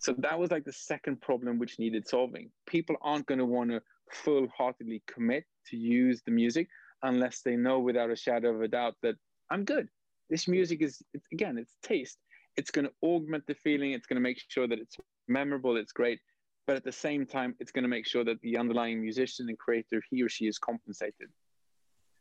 [0.00, 2.50] So that was like the second problem which needed solving.
[2.66, 6.68] People aren't going to want to full heartedly commit to use the music
[7.02, 9.14] unless they know without a shadow of a doubt that
[9.50, 9.88] I'm good.
[10.30, 12.18] This music is, it's, again, it's taste.
[12.56, 13.92] It's going to augment the feeling.
[13.92, 14.96] It's going to make sure that it's
[15.28, 16.18] memorable, it's great.
[16.66, 19.58] But at the same time, it's going to make sure that the underlying musician and
[19.58, 21.28] creator, he or she is compensated.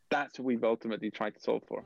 [0.10, 1.86] That's what we've ultimately tried to solve for.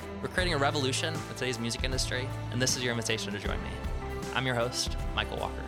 [0.21, 3.59] We're creating a revolution in today's music industry, and this is your invitation to join
[3.63, 3.71] me.
[4.35, 5.63] I'm your host, Michael Walker.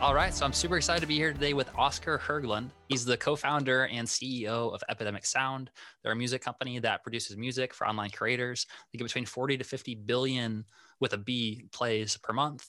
[0.00, 2.70] All right, so I'm super excited to be here today with Oscar Höglund.
[2.88, 5.70] He's the co founder and CEO of Epidemic Sound.
[6.02, 8.66] They're a music company that produces music for online creators.
[8.92, 10.64] They get between 40 to 50 billion
[10.98, 12.68] with a B plays per month.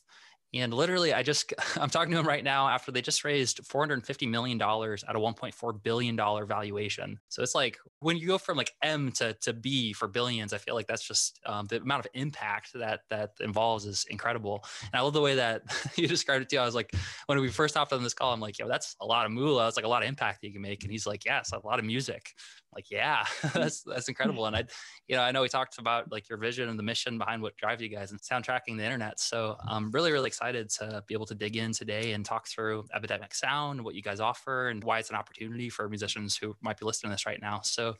[0.53, 4.27] And literally, I just I'm talking to him right now after they just raised 450
[4.27, 7.19] million dollars at a 1.4 billion dollar valuation.
[7.29, 10.59] So it's like when you go from like M to to B for billions, I
[10.59, 14.63] feel like that's just um, the amount of impact that that involves is incredible.
[14.83, 15.63] And I love the way that
[15.95, 16.59] you described it too.
[16.59, 16.93] I was like,
[17.25, 19.67] when we first hopped on this call, I'm like, yo, that's a lot of moolah.
[19.67, 20.83] It's like a lot of impact that you can make.
[20.83, 22.35] And he's like, yes, a lot of music
[22.75, 24.63] like yeah that's that's incredible and i
[25.07, 27.55] you know i know we talked about like your vision and the mission behind what
[27.55, 31.25] drives you guys and soundtracking the internet so i'm really really excited to be able
[31.25, 34.99] to dig in today and talk through epidemic sound what you guys offer and why
[34.99, 37.94] it's an opportunity for musicians who might be listening to this right now so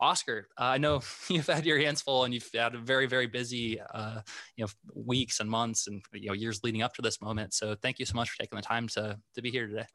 [0.00, 3.26] Oscar, uh, I know you've had your hands full and you've had a very, very
[3.26, 4.20] busy, uh,
[4.56, 7.54] you know, weeks and months and you know years leading up to this moment.
[7.54, 9.86] So thank you so much for taking the time to to be here today.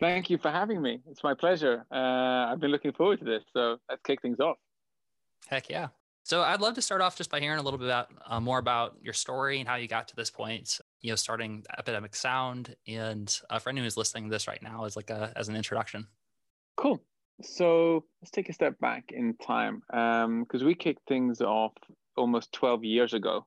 [0.00, 1.00] Thank you for having me.
[1.08, 1.84] It's my pleasure.
[1.90, 3.42] Uh, I've been looking forward to this.
[3.52, 4.56] So let's kick things off.
[5.46, 5.88] Heck yeah.
[6.24, 8.58] So I'd love to start off just by hearing a little bit about uh, more
[8.58, 10.80] about your story and how you got to this point.
[11.02, 14.84] You know, starting Epidemic Sound, and uh, for anyone who's listening to this right now,
[14.84, 16.06] as like a as an introduction.
[16.76, 17.00] Cool.
[17.42, 21.72] So let's take a step back in time because um, we kicked things off
[22.16, 23.44] almost 12 years ago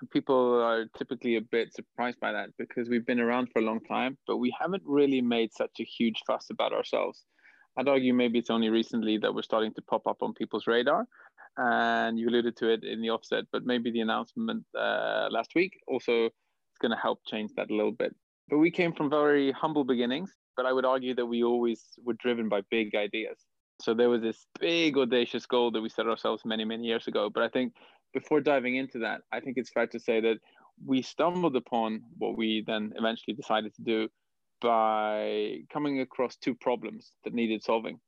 [0.00, 3.64] And people are typically a bit surprised by that because we've been around for a
[3.64, 7.24] long time, but we haven't really made such a huge fuss about ourselves.
[7.76, 11.06] I'd argue maybe it's only recently that we're starting to pop up on people's radar.
[11.56, 15.72] And you alluded to it in the offset, but maybe the announcement uh, last week
[15.88, 18.14] also is going to help change that a little bit.
[18.48, 22.14] But we came from very humble beginnings, but I would argue that we always were
[22.14, 23.38] driven by big ideas.
[23.80, 27.30] So there was this big audacious goal that we set ourselves many, many years ago.
[27.32, 27.74] But I think
[28.12, 30.38] before diving into that, I think it's fair to say that
[30.84, 34.08] we stumbled upon what we then eventually decided to do
[34.60, 38.00] by coming across two problems that needed solving.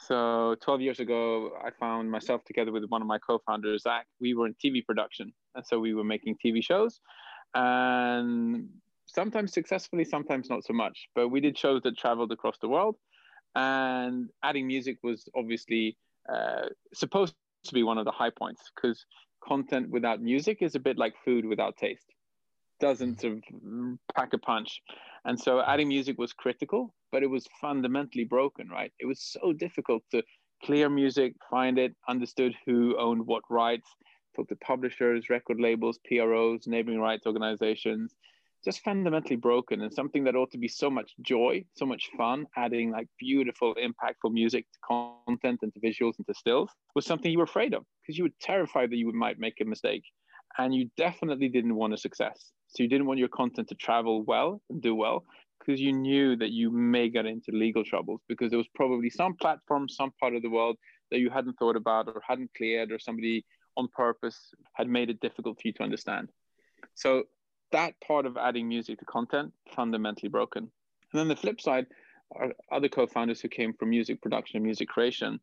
[0.00, 4.06] So 12 years ago, I found myself together with one of my co-founders, Zach.
[4.20, 6.98] We were in TV production, and so we were making TV shows,
[7.54, 8.68] and
[9.06, 11.08] sometimes successfully, sometimes not so much.
[11.14, 12.96] But we did shows that traveled across the world,
[13.54, 15.96] and adding music was obviously
[16.32, 19.04] uh, supposed to be one of the high points because
[19.42, 22.06] content without music is a bit like food without taste.
[22.80, 24.80] Doesn't sort of pack a punch.
[25.24, 28.92] And so adding music was critical but it was fundamentally broken right?
[28.98, 30.20] It was so difficult to
[30.64, 33.88] clear music find it understood who owned what rights
[34.34, 38.16] talk to publishers record labels pros neighboring rights organizations
[38.64, 42.46] just fundamentally broken and something that ought to be so much joy, so much fun,
[42.56, 44.78] adding like beautiful, impactful music to
[45.26, 48.24] content and to visuals and to stills was something you were afraid of because you
[48.24, 50.04] were terrified that you might make a mistake.
[50.56, 52.52] And you definitely didn't want a success.
[52.68, 55.24] So you didn't want your content to travel well and do well
[55.58, 59.34] because you knew that you may get into legal troubles because there was probably some
[59.34, 60.76] platform, some part of the world
[61.10, 63.44] that you hadn't thought about or hadn't cleared or somebody
[63.76, 66.30] on purpose had made it difficult for you to understand.
[66.94, 67.24] So
[67.72, 70.70] that part of adding music to content fundamentally broken.
[71.12, 71.86] And then the flip side
[72.36, 75.40] are other co-founders who came from music production and music creation.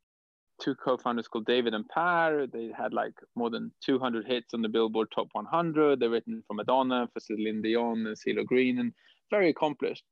[0.61, 2.47] Two co-founders called David and Per.
[2.47, 5.99] They had like more than 200 hits on the Billboard Top 100.
[5.99, 8.93] They're written for Madonna, for Celine Dion, and CeeLo Green, and
[9.31, 10.03] very accomplished.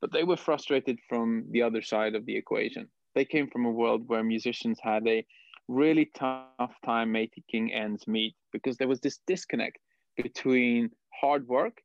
[0.00, 2.88] But they were frustrated from the other side of the equation.
[3.14, 5.26] They came from a world where musicians had a
[5.68, 9.78] really tough time making ends meet because there was this disconnect
[10.22, 10.90] between
[11.20, 11.82] hard work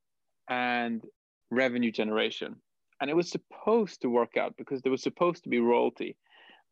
[0.50, 1.04] and
[1.52, 2.56] revenue generation.
[3.02, 6.16] And it was supposed to work out because there was supposed to be royalty.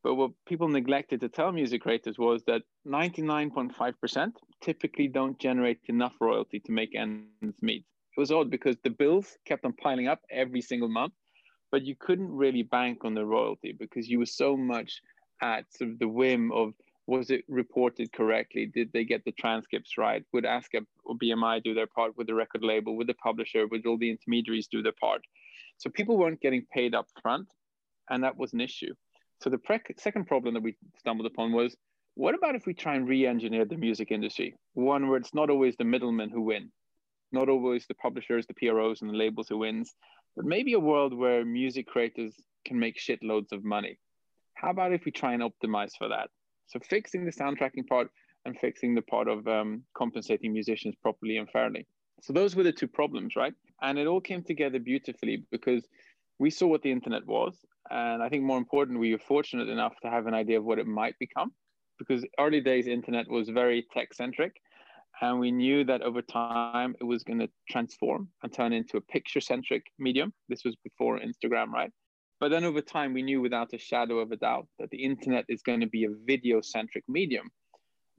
[0.04, 6.13] But what people neglected to tell music creators was that 99.5% typically don't generate enough
[6.19, 7.86] royalty to make ends meet.
[8.16, 11.13] It was odd because the bills kept on piling up every single month,
[11.71, 15.01] but you couldn't really bank on the royalty because you were so much
[15.42, 16.74] at sort of the whim of
[17.06, 18.66] was it reported correctly?
[18.66, 20.24] Did they get the transcripts right?
[20.32, 22.18] Would ASCAP or BMI do their part?
[22.18, 22.96] Would the record label?
[22.96, 23.68] Would the publisher?
[23.68, 25.22] Would all the intermediaries do their part?
[25.78, 27.48] So people weren't getting paid up front,
[28.10, 28.94] and that was an issue.
[29.42, 31.76] So the pre- second problem that we stumbled upon was,
[32.16, 34.56] what about if we try and re-engineer the music industry?
[34.74, 36.72] One where it's not always the middlemen who win,
[37.32, 39.94] not always the publishers, the PROs, and the labels who wins,
[40.36, 42.34] but maybe a world where music creators
[42.66, 43.98] can make shitloads of money.
[44.54, 46.30] How about if we try and optimize for that?
[46.68, 48.10] So fixing the soundtracking part
[48.45, 51.86] and fixing the part of um, compensating musicians properly and fairly.
[52.21, 53.54] So those were the two problems, right?
[53.81, 55.86] And it all came together beautifully because
[56.39, 57.57] we saw what the internet was.
[57.89, 60.80] And I think more important, we were fortunate enough to have an idea of what
[60.80, 61.51] it might become
[62.00, 64.54] because early days internet was very tech centric.
[65.21, 69.01] And we knew that over time it was going to transform and turn into a
[69.01, 70.33] picture centric medium.
[70.50, 71.92] This was before Instagram, right?
[72.44, 75.45] But then over time, we knew without a shadow of a doubt that the internet
[75.48, 77.50] is going to be a video centric medium.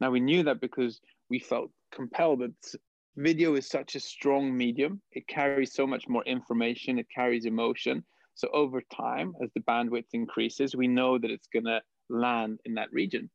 [0.00, 0.98] Now, we knew that because
[1.28, 2.74] we felt compelled that
[3.16, 5.02] video is such a strong medium.
[5.12, 8.02] It carries so much more information, it carries emotion.
[8.34, 12.76] So over time, as the bandwidth increases, we know that it's going to land in
[12.76, 13.28] that region.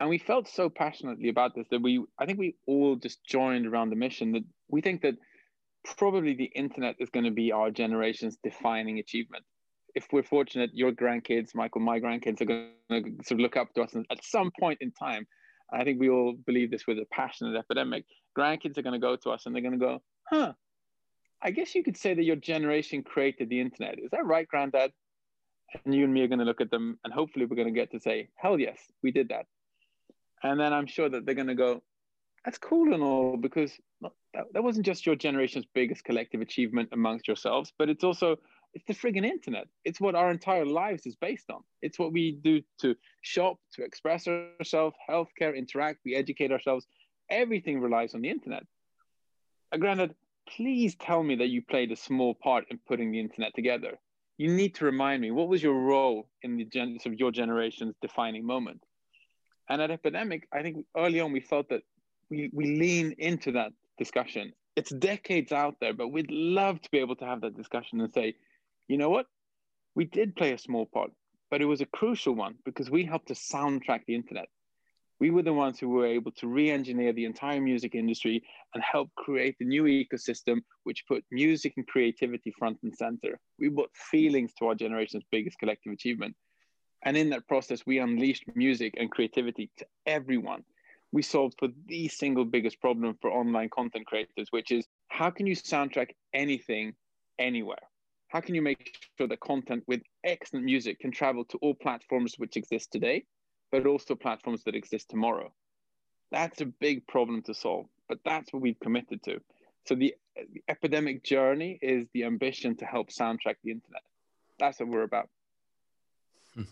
[0.00, 3.66] And we felt so passionately about this that we, I think we all just joined
[3.66, 5.14] around the mission that we think that
[5.96, 9.46] probably the internet is going to be our generation's defining achievement.
[9.94, 13.72] If we're fortunate, your grandkids, Michael, my grandkids are going to sort of look up
[13.74, 15.26] to us at some point in time.
[15.72, 18.04] I think we all believe this with a passionate epidemic.
[18.36, 20.52] Grandkids are going to go to us and they're going to go, huh,
[21.42, 23.98] I guess you could say that your generation created the internet.
[23.98, 24.92] Is that right, Granddad?
[25.84, 27.80] And you and me are going to look at them and hopefully we're going to
[27.80, 29.46] get to say, hell yes, we did that.
[30.42, 31.82] And then I'm sure that they're going to go,
[32.44, 37.26] that's cool and all, because that, that wasn't just your generation's biggest collective achievement amongst
[37.26, 38.36] yourselves, but it's also
[38.74, 39.68] it's the friggin' internet.
[39.84, 41.62] It's what our entire lives is based on.
[41.80, 46.86] It's what we do to shop, to express ourselves, healthcare, interact, we educate ourselves.
[47.30, 48.64] Everything relies on the internet.
[49.72, 50.14] Uh, granted,
[50.56, 53.98] please tell me that you played a small part in putting the internet together.
[54.36, 57.94] You need to remind me what was your role in the gen- of your generation's
[58.02, 58.82] defining moment.
[59.68, 61.82] And at Epidemic, I think early on we felt that
[62.28, 64.52] we, we lean into that discussion.
[64.76, 68.12] It's decades out there, but we'd love to be able to have that discussion and
[68.12, 68.34] say,
[68.88, 69.26] you know what?
[69.94, 71.10] We did play a small part,
[71.50, 74.48] but it was a crucial one because we helped to soundtrack the internet.
[75.20, 78.42] We were the ones who were able to re engineer the entire music industry
[78.74, 83.38] and help create the new ecosystem which put music and creativity front and center.
[83.58, 86.34] We brought feelings to our generation's biggest collective achievement.
[87.04, 90.64] And in that process, we unleashed music and creativity to everyone.
[91.12, 95.46] We solved for the single biggest problem for online content creators, which is how can
[95.46, 96.94] you soundtrack anything
[97.38, 97.78] anywhere?
[98.34, 102.34] How can you make sure that content with excellent music can travel to all platforms
[102.36, 103.26] which exist today,
[103.70, 105.52] but also platforms that exist tomorrow?
[106.32, 109.38] That's a big problem to solve, but that's what we've committed to.
[109.86, 114.02] So the, the epidemic journey is the ambition to help soundtrack the internet.
[114.58, 115.28] That's what we're about.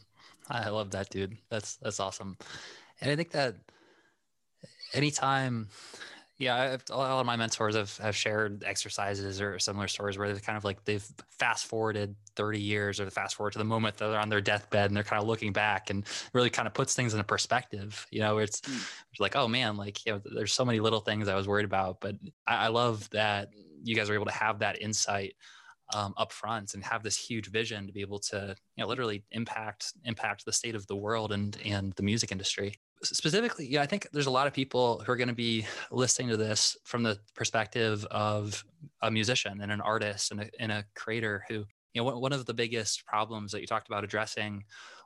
[0.50, 1.37] I love that, dude.
[1.49, 2.38] That's that's awesome.
[3.00, 3.55] And I think that
[4.94, 5.69] anytime,
[6.43, 10.27] yeah, I've, a lot of my mentors have, have shared exercises or similar stories where
[10.27, 13.96] they've kind of like they've fast forwarded 30 years or fast forward to the moment
[13.99, 16.75] that they're on their deathbed and they're kind of looking back and really kind of
[16.75, 18.08] puts things in a perspective.
[18.11, 18.75] You know, it's, mm.
[19.13, 21.65] it's like, oh man, like, you know, there's so many little things I was worried
[21.65, 23.51] about, but I, I love that
[23.84, 25.34] you guys are able to have that insight
[25.94, 29.22] um, up front and have this huge vision to be able to you know literally
[29.31, 33.87] impact impact the state of the world and and the music industry specifically yeah i
[33.87, 37.03] think there's a lot of people who are going to be listening to this from
[37.03, 38.65] the perspective of
[39.03, 42.47] a musician and an artist and a, and a creator who you know one of
[42.47, 44.65] the biggest problems that you talked about addressing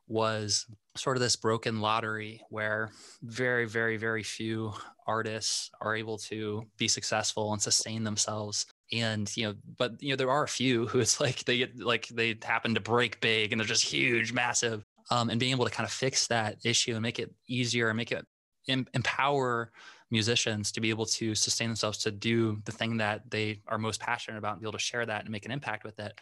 [0.08, 2.90] was sort of this broken lottery where
[3.22, 4.72] very very very few
[5.06, 8.66] artists are able to be successful and sustain themselves.
[8.92, 11.80] And you know but you know there are a few who it's like they get
[11.80, 15.64] like they happen to break big and they're just huge massive um, and being able
[15.64, 18.24] to kind of fix that issue and make it easier and make it
[18.68, 19.70] em- empower
[20.10, 24.00] musicians to be able to sustain themselves to do the thing that they are most
[24.00, 26.12] passionate about and be able to share that and make an impact with it.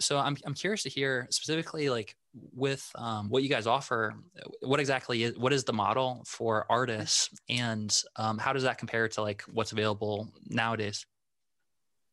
[0.00, 2.16] So i'm, I'm curious to hear specifically like
[2.52, 4.14] with um, what you guys offer
[4.60, 9.06] what exactly is what is the model for artists and um, how does that compare
[9.08, 11.06] to like what's available nowadays?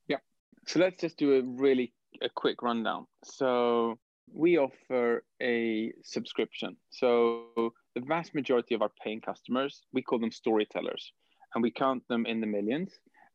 [0.08, 0.18] Yeah.
[0.68, 3.08] So let's just do a really a quick rundown.
[3.24, 3.98] So
[4.34, 6.78] we offer a subscription.
[6.90, 11.12] So the vast majority of our paying customers, we call them storytellers,
[11.54, 12.92] and we count them in the millions.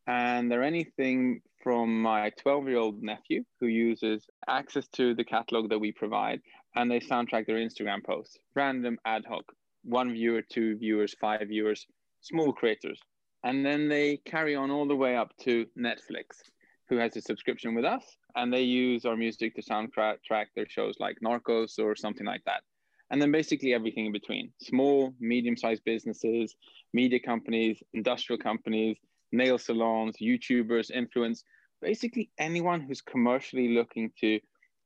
[0.06, 5.68] And they're anything from my 12 year old nephew who uses access to the catalog
[5.70, 6.40] that we provide
[6.76, 9.44] and they soundtrack their Instagram posts, random ad hoc,
[9.82, 11.86] one viewer, two viewers, five viewers,
[12.20, 13.00] small creators.
[13.42, 16.42] And then they carry on all the way up to Netflix,
[16.88, 20.94] who has a subscription with us, and they use our music to soundtrack their shows
[21.00, 22.62] like Narcos or something like that.
[23.10, 26.54] And then basically everything in between small, medium sized businesses,
[26.92, 28.96] media companies, industrial companies,
[29.32, 31.44] nail salons, YouTubers, influence,
[31.80, 34.40] basically anyone who's commercially looking to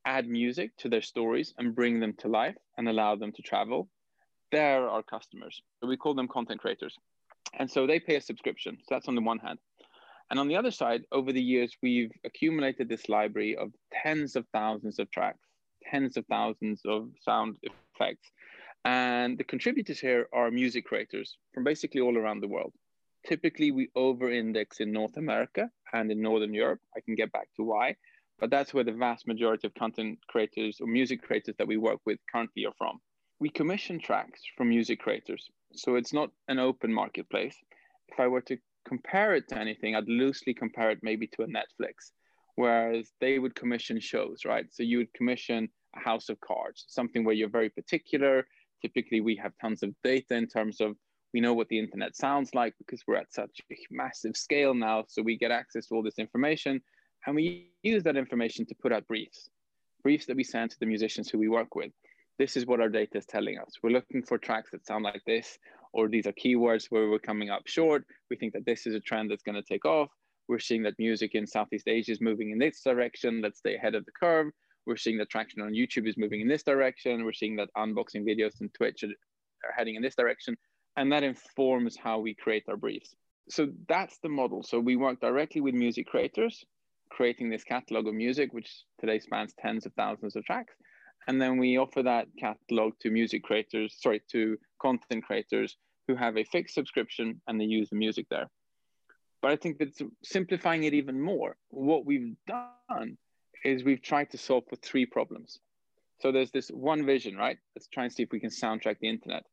[0.04, 3.88] add music to their stories and bring them to life and allow them to travel.
[4.52, 5.62] They're our customers.
[5.82, 6.96] We call them content creators.
[7.58, 8.78] And so they pay a subscription.
[8.80, 9.58] So that's on the one hand.
[10.30, 14.46] And on the other side, over the years, we've accumulated this library of tens of
[14.52, 15.44] thousands of tracks,
[15.90, 18.30] tens of thousands of sound effects.
[18.84, 22.72] And the contributors here are music creators from basically all around the world.
[23.26, 26.80] Typically, we over index in North America and in Northern Europe.
[26.96, 27.96] I can get back to why,
[28.38, 32.00] but that's where the vast majority of content creators or music creators that we work
[32.06, 33.00] with currently are from.
[33.40, 37.56] We commission tracks from music creators, so it's not an open marketplace.
[38.08, 41.46] If I were to compare it to anything, I'd loosely compare it maybe to a
[41.46, 42.12] Netflix,
[42.56, 44.66] whereas they would commission shows, right?
[44.70, 48.46] So you would commission a house of cards, something where you're very particular.
[48.82, 50.96] Typically, we have tons of data in terms of
[51.32, 55.04] we know what the internet sounds like because we're at such a massive scale now.
[55.06, 56.80] So we get access to all this information
[57.26, 59.50] and we use that information to put out briefs,
[60.02, 61.92] briefs that we send to the musicians who we work with.
[62.38, 63.74] This is what our data is telling us.
[63.82, 65.58] We're looking for tracks that sound like this,
[65.92, 68.04] or these are keywords where we're coming up short.
[68.30, 70.08] We think that this is a trend that's going to take off.
[70.48, 73.40] We're seeing that music in Southeast Asia is moving in this direction.
[73.42, 74.48] Let's stay ahead of the curve.
[74.86, 77.24] We're seeing that traction on YouTube is moving in this direction.
[77.24, 80.56] We're seeing that unboxing videos and Twitch are heading in this direction
[80.96, 83.14] and that informs how we create our briefs.
[83.48, 84.62] So that's the model.
[84.62, 86.64] So we work directly with music creators,
[87.10, 88.70] creating this catalog of music, which
[89.00, 90.74] today spans tens of thousands of tracks.
[91.30, 95.76] And then we offer that catalog to music creators, sorry, to content creators
[96.08, 98.48] who have a fixed subscription and they use the music there.
[99.40, 101.56] But I think that's simplifying it even more.
[101.68, 103.16] What we've done
[103.64, 105.60] is we've tried to solve for three problems.
[106.18, 107.58] So there's this one vision, right?
[107.76, 109.44] Let's try and see if we can soundtrack the internet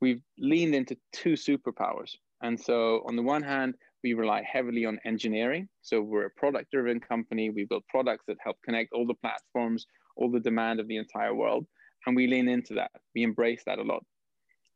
[0.00, 2.14] we've leaned into two superpowers.
[2.42, 3.74] And so, on the one hand,
[4.04, 5.68] we rely heavily on engineering.
[5.80, 7.50] So, we're a product driven company.
[7.50, 11.34] We build products that help connect all the platforms, all the demand of the entire
[11.34, 11.66] world.
[12.06, 12.90] And we lean into that.
[13.14, 14.04] We embrace that a lot.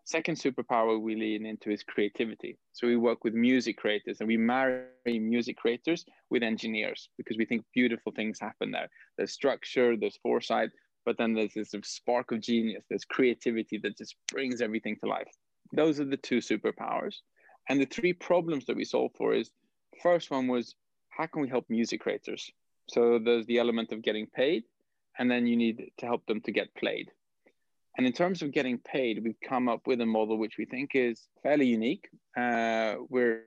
[0.04, 2.58] Second superpower we lean into is creativity.
[2.72, 7.44] So, we work with music creators and we marry music creators with engineers because we
[7.44, 8.88] think beautiful things happen there.
[9.16, 10.70] There's structure, there's foresight,
[11.06, 15.28] but then there's this spark of genius, there's creativity that just brings everything to life.
[15.72, 17.16] Those are the two superpowers.
[17.68, 19.50] And the three problems that we solve for is
[20.02, 20.74] first one was
[21.10, 22.50] how can we help music creators?
[22.88, 24.64] So there's the element of getting paid,
[25.18, 27.10] and then you need to help them to get played.
[27.96, 30.92] And in terms of getting paid, we've come up with a model which we think
[30.94, 32.08] is fairly unique.
[32.36, 33.44] Uh, we're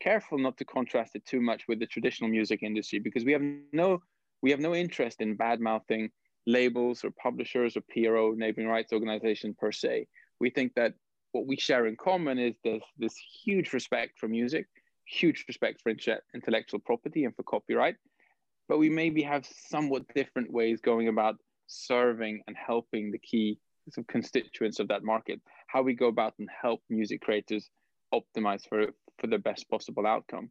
[0.00, 3.42] careful not to contrast it too much with the traditional music industry because we have
[3.72, 4.00] no
[4.42, 6.10] we have no interest in bad mouthing
[6.46, 10.06] labels or publishers or PRO, neighboring rights organization per se.
[10.40, 10.94] We think that
[11.32, 13.14] what we share in common is this, this
[13.44, 14.66] huge respect for music,
[15.04, 15.92] huge respect for
[16.34, 17.96] intellectual property and for copyright,
[18.70, 21.34] but we maybe have somewhat different ways going about
[21.66, 23.58] serving and helping the key
[24.06, 27.68] constituents of that market, how we go about and help music creators
[28.14, 28.86] optimize for,
[29.18, 30.48] for the best possible outcome.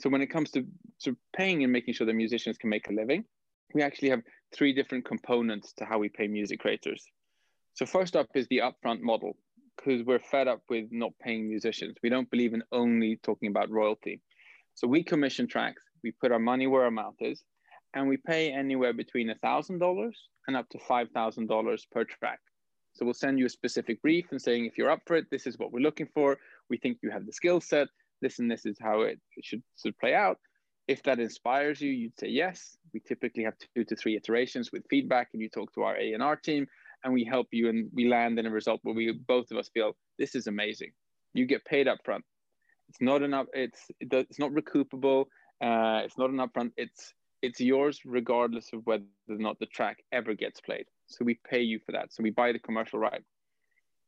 [0.00, 0.66] So when it comes to,
[1.04, 3.24] to paying and making sure that musicians can make a living,
[3.72, 7.06] we actually have three different components to how we pay music creators.
[7.74, 9.36] So first up is the upfront model,
[9.76, 11.94] because we're fed up with not paying musicians.
[12.02, 14.22] We don't believe in only talking about royalty.
[14.74, 17.42] So we commission tracks, we put our money where our mouth is,
[17.94, 20.10] and we pay anywhere between $1,000
[20.46, 22.40] and up to $5,000 per track.
[22.94, 25.46] So we'll send you a specific brief and saying, if you're up for it, this
[25.46, 26.36] is what we're looking for.
[26.68, 27.88] We think you have the skill set.
[28.20, 30.38] This and this is how it should, should play out.
[30.88, 32.76] If that inspires you, you'd say yes.
[32.92, 36.36] We typically have two to three iterations with feedback, and you talk to our A&R
[36.36, 36.66] team,
[37.04, 39.68] and we help you, and we land in a result where we both of us
[39.72, 40.90] feel this is amazing.
[41.34, 42.24] You get paid up front.
[42.88, 43.46] It's not enough.
[43.52, 45.26] It's it's not recoupable.
[45.60, 46.72] Uh, it's not an upfront.
[46.76, 50.86] It's it's yours regardless of whether or not the track ever gets played.
[51.06, 52.12] So we pay you for that.
[52.12, 53.22] So we buy the commercial right.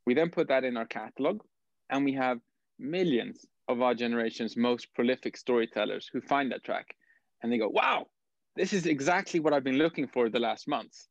[0.05, 1.43] We then put that in our catalog,
[1.89, 2.41] and we have
[2.79, 6.97] millions of our generation's most prolific storytellers who find that track
[7.43, 8.07] and they go, wow,
[8.57, 11.09] this is exactly what I've been looking for the last months.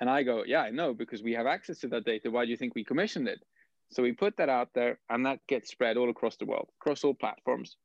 [0.00, 2.30] And I go, yeah, I know because we have access to that data.
[2.30, 3.40] Why do you think we commissioned it?
[3.90, 7.02] So we put that out there and that gets spread all across the world, across
[7.02, 7.76] all platforms.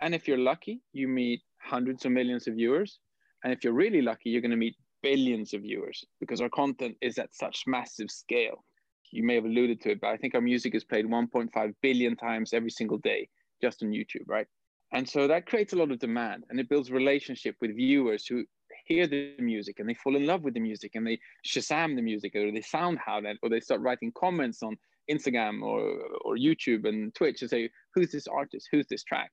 [0.00, 2.98] And if you're lucky, you meet hundreds of millions of viewers.
[3.44, 6.96] And if you're really lucky, you're going to meet billions of viewers because our content
[7.00, 8.64] is at such massive scale.
[9.12, 12.16] You may have alluded to it, but I think our music is played 1.5 billion
[12.16, 13.28] times every single day
[13.62, 14.46] just on YouTube, right?
[14.92, 18.44] And so that creates a lot of demand and it builds relationship with viewers who
[18.84, 22.02] hear the music and they fall in love with the music and they Shazam the
[22.02, 24.76] music or they SoundHound it or they start writing comments on
[25.10, 25.80] Instagram or,
[26.24, 28.68] or YouTube and Twitch and say, who's this artist?
[28.70, 29.30] Who's this track?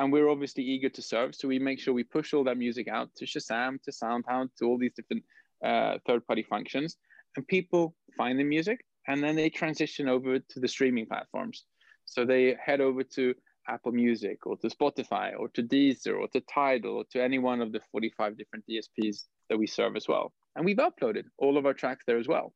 [0.00, 1.34] And we're obviously eager to serve.
[1.34, 4.64] So we make sure we push all that music out to Shazam, to SoundHound, to
[4.64, 5.22] all these different
[5.62, 6.96] uh, third party functions.
[7.36, 11.64] And people find the music and then they transition over to the streaming platforms.
[12.06, 13.34] So they head over to
[13.68, 17.60] Apple Music or to Spotify or to Deezer or to Tidal or to any one
[17.60, 20.32] of the 45 different DSPs that we serve as well.
[20.56, 22.54] And we've uploaded all of our tracks there as well.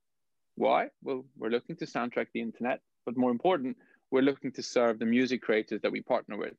[0.54, 0.88] Why?
[1.02, 3.76] Well, we're looking to soundtrack the internet, but more important,
[4.10, 6.54] we're looking to serve the music creators that we partner with.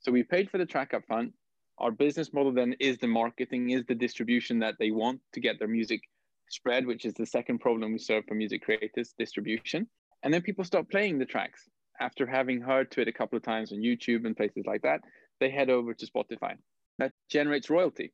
[0.00, 1.32] So we paid for the track up front.
[1.78, 5.58] Our business model then is the marketing, is the distribution that they want to get
[5.58, 6.02] their music
[6.48, 9.86] spread, which is the second problem we serve for music creators, distribution.
[10.22, 11.68] And then people start playing the tracks
[12.00, 15.02] after having heard to it a couple of times on YouTube and places like that,
[15.38, 16.54] they head over to Spotify.
[16.98, 18.12] That generates royalty.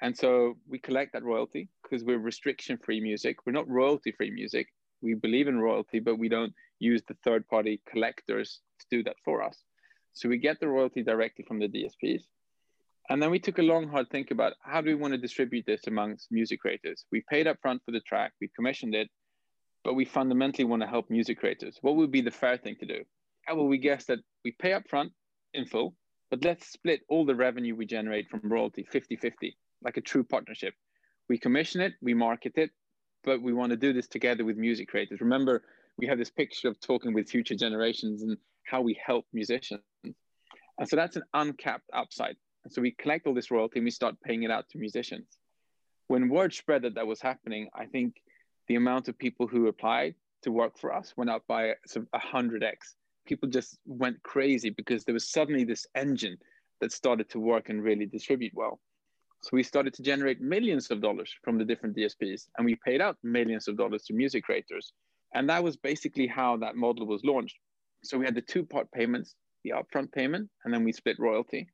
[0.00, 3.46] And so we collect that royalty because we're restriction free music.
[3.46, 4.68] We're not royalty free music.
[5.02, 9.16] We believe in royalty, but we don't use the third party collectors to do that
[9.24, 9.62] for us.
[10.16, 12.22] So we get the royalty directly from the DSPs.
[13.08, 15.64] And then we took a long, hard think about how do we want to distribute
[15.66, 17.04] this amongst music creators?
[17.12, 19.08] We paid up front for the track, we commissioned it,
[19.84, 21.78] but we fundamentally want to help music creators.
[21.82, 23.04] What would be the fair thing to do?
[23.46, 25.12] how will we guess that we pay up front
[25.54, 25.94] in full,
[26.30, 30.24] but let's split all the revenue we generate from royalty 50 50, like a true
[30.24, 30.74] partnership.
[31.28, 32.70] We commission it, we market it,
[33.24, 35.20] but we want to do this together with music creators.
[35.20, 35.62] Remember,
[35.96, 39.82] we have this picture of talking with future generations and how we help musicians.
[40.78, 42.36] And so that's an uncapped upside.
[42.64, 45.38] And so we collect all this royalty and we start paying it out to musicians.
[46.08, 48.16] When word spread that that was happening, I think
[48.68, 51.74] the amount of people who applied to work for us went up by
[52.12, 56.36] a hundred x people just went crazy because there was suddenly this engine
[56.80, 58.80] that started to work and really distribute well.
[59.42, 63.00] So we started to generate millions of dollars from the different DSPs and we paid
[63.00, 64.92] out millions of dollars to music creators.
[65.34, 67.56] And that was basically how that model was launched.
[68.02, 69.34] So we had the two part payments,
[69.66, 71.66] the upfront payment, and then we split royalty.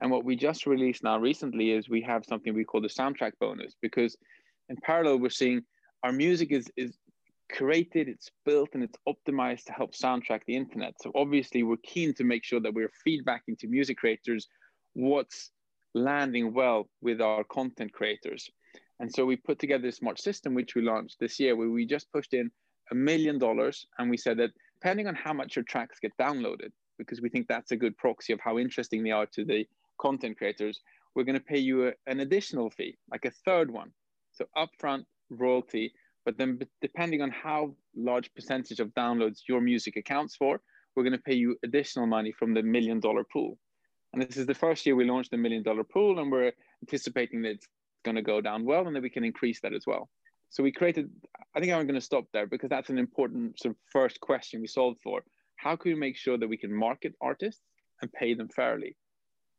[0.00, 3.32] And what we just released now recently is we have something we call the soundtrack
[3.40, 4.16] bonus because
[4.68, 5.62] in parallel, we're seeing
[6.02, 6.96] our music is, is
[7.52, 10.94] created, it's built, and it's optimized to help soundtrack the internet.
[11.02, 14.48] So obviously, we're keen to make sure that we're feedbacking to music creators
[14.94, 15.50] what's
[15.94, 18.48] landing well with our content creators.
[19.00, 21.84] And so we put together this smart system, which we launched this year, where we
[21.84, 22.50] just pushed in
[22.90, 26.70] a million dollars, and we said that depending on how much your tracks get downloaded,
[26.98, 29.66] because we think that's a good proxy of how interesting they are to the
[29.98, 30.80] content creators,
[31.14, 33.90] we're going to pay you a, an additional fee, like a third one.
[34.32, 35.92] So upfront royalty
[36.24, 40.60] but then depending on how large percentage of downloads your music accounts for,
[40.96, 43.58] we're going to pay you additional money from the million dollar pool.
[44.12, 46.52] And this is the first year we launched the million dollar pool, and we're
[46.82, 47.68] anticipating that it's
[48.04, 50.08] going to go down well and that we can increase that as well.
[50.50, 51.10] So we created,
[51.54, 54.60] I think I'm going to stop there because that's an important sort of first question
[54.60, 55.24] we solved for.
[55.56, 57.62] How can we make sure that we can market artists
[58.00, 58.96] and pay them fairly?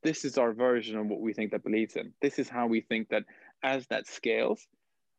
[0.03, 2.13] This is our version of what we think that believes in.
[2.21, 3.23] This is how we think that
[3.63, 4.67] as that scales,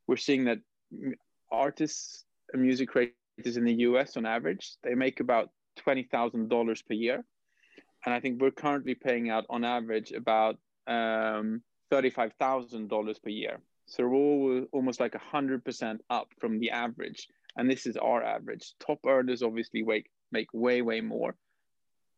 [0.06, 0.58] we're seeing that
[1.50, 5.50] artists and music creators in the US on average, they make about
[5.86, 7.24] $20,000 per year.
[8.04, 11.62] And I think we're currently paying out on average about um,
[11.92, 13.58] $35,000 per year.
[13.86, 17.28] So we're almost like 100% up from the average.
[17.56, 18.74] And this is our average.
[18.80, 21.34] Top earners obviously make, make way, way more.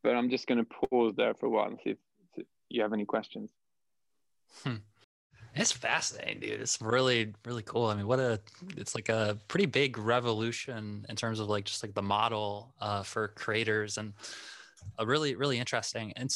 [0.03, 1.99] But I'm just going to pause there for a while and see if,
[2.37, 3.51] if you have any questions.
[4.65, 4.77] Hmm.
[5.55, 6.61] It's fascinating, dude.
[6.61, 7.87] It's really, really cool.
[7.87, 8.41] I mean, what a,
[8.77, 13.03] it's like a pretty big revolution in terms of like just like the model uh,
[13.03, 14.13] for creators and
[14.99, 16.13] a really, really interesting.
[16.15, 16.31] And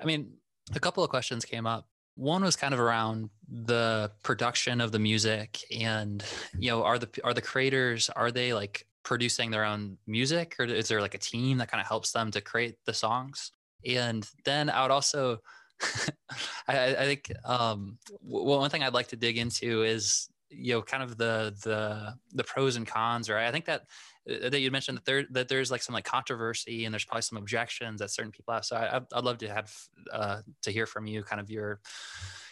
[0.00, 0.32] I mean,
[0.74, 1.86] a couple of questions came up.
[2.16, 6.24] One was kind of around the production of the music and,
[6.58, 10.64] you know, are the, are the creators, are they like producing their own music or
[10.66, 13.52] is there like a team that kind of helps them to create the songs?
[13.86, 15.38] And then I would also,
[16.68, 20.82] I, I, think um, well, one thing I'd like to dig into is you know
[20.82, 23.46] kind of the the the pros and cons, right?
[23.46, 23.82] I think that
[24.28, 27.22] uh, that you mentioned that there that there's like some like controversy and there's probably
[27.22, 28.64] some objections that certain people have.
[28.66, 29.72] So I, I'd love to have
[30.12, 31.80] uh, to hear from you, kind of your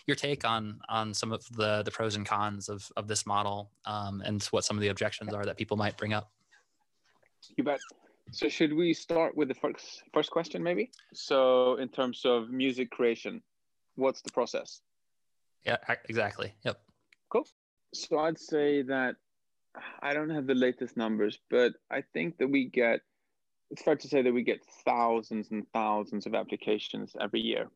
[0.07, 3.73] your take on on some of the the pros and cons of of this model
[3.85, 6.31] um, and what some of the objections are that people might bring up.
[7.57, 7.81] You bet.
[8.33, 10.91] So should we start with the first first question maybe?
[11.15, 13.43] So in terms of music creation,
[13.95, 14.81] what's the process?
[15.65, 15.77] Yeah,
[16.09, 16.55] exactly.
[16.65, 16.81] Yep.
[17.29, 17.47] Cool.
[17.95, 19.17] So I'd say that
[20.03, 23.01] I don't have the latest numbers, but I think that we get
[23.71, 27.69] it's fair to say that we get thousands and thousands of applications every year.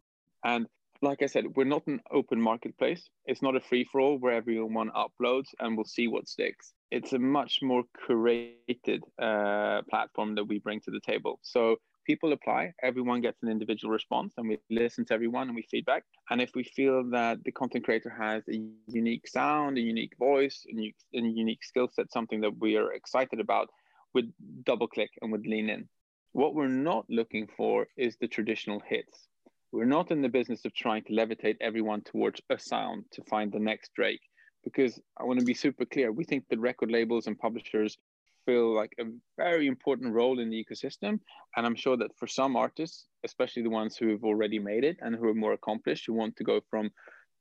[0.45, 0.67] And
[1.03, 3.09] like I said, we're not an open marketplace.
[3.25, 6.73] It's not a free for all where everyone uploads and we'll see what sticks.
[6.91, 11.39] It's a much more curated uh, platform that we bring to the table.
[11.43, 15.63] So people apply, everyone gets an individual response, and we listen to everyone and we
[15.71, 16.05] feedback.
[16.31, 20.65] And if we feel that the content creator has a unique sound, a unique voice,
[20.69, 23.69] a unique, a unique skill set, something that we are excited about,
[24.13, 24.33] we'd
[24.65, 25.89] double click and would lean in.
[26.33, 29.29] What we're not looking for is the traditional hits
[29.73, 33.53] we're not in the business of trying to levitate everyone towards a sound to find
[33.53, 34.23] the next Drake,
[34.65, 36.13] because I want to be super clear.
[36.13, 37.99] We think that record labels and publishers
[38.47, 39.05] fill like a
[39.37, 41.21] very important role in the ecosystem.
[41.57, 44.99] And I'm sure that for some artists, especially the ones who have already made it
[45.01, 46.91] and who are more accomplished, who want to go from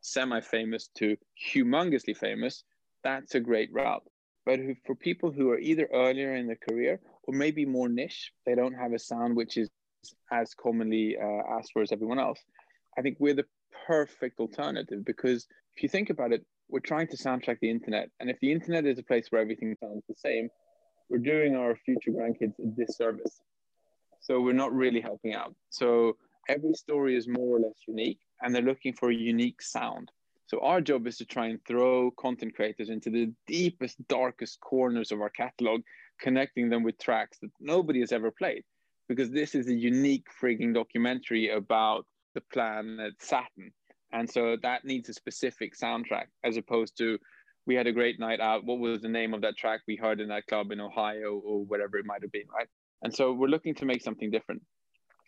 [0.02, 1.18] semi famous to
[1.54, 2.64] humongously famous,
[3.04, 4.04] that's a great route.
[4.46, 8.56] But for people who are either earlier in their career or maybe more niche, they
[8.56, 9.70] don't have a sound which is
[10.32, 12.40] as commonly uh, asked for as everyone else.
[12.98, 13.46] I think we're the
[13.86, 18.10] perfect alternative because if you think about it, we're trying to soundtrack the internet.
[18.20, 20.50] And if the internet is a place where everything sounds the same,
[21.10, 23.42] we're doing our future grandkids a disservice.
[24.22, 25.56] So we're not really helping out.
[25.70, 30.12] So every story is more or less unique and they're looking for a unique sound.
[30.48, 35.12] So our job is to try and throw content creators into the deepest, darkest corners
[35.12, 35.82] of our catalog,
[36.20, 38.64] connecting them with tracks that nobody has ever played
[39.08, 42.06] because this is a unique frigging documentary about
[42.36, 43.72] the planet Saturn.
[44.12, 47.20] And so that needs a specific soundtrack as opposed to
[47.66, 48.66] we had a great night out.
[48.66, 51.64] What was the name of that track we heard in that club in Ohio or
[51.66, 52.68] whatever it might have been, right?
[53.04, 54.62] And so we're looking to make something different.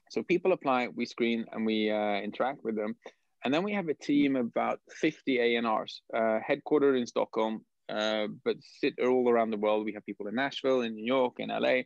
[0.09, 2.95] So people apply, we screen, and we uh, interact with them.
[3.43, 8.27] And then we have a team of about 50 A&Rs, uh, headquartered in Stockholm, uh,
[8.43, 9.85] but sit all around the world.
[9.85, 11.83] We have people in Nashville, in New York, in LA,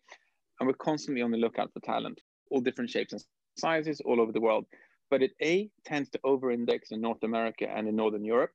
[0.60, 3.24] and we're constantly on the lookout for talent, all different shapes and
[3.58, 4.66] sizes all over the world.
[5.10, 8.52] But it A tends to over index in North America and in Northern Europe.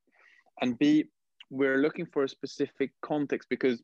[0.61, 1.05] And B,
[1.51, 3.83] we're looking for a specific context because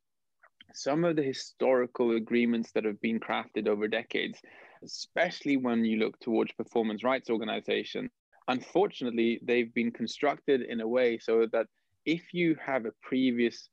[0.74, 4.38] some of the historical agreements that have been crafted over decades,
[4.84, 8.10] especially when you look towards performance rights organization,
[8.48, 11.66] unfortunately, they've been constructed in a way so that
[12.04, 13.68] if you have a previous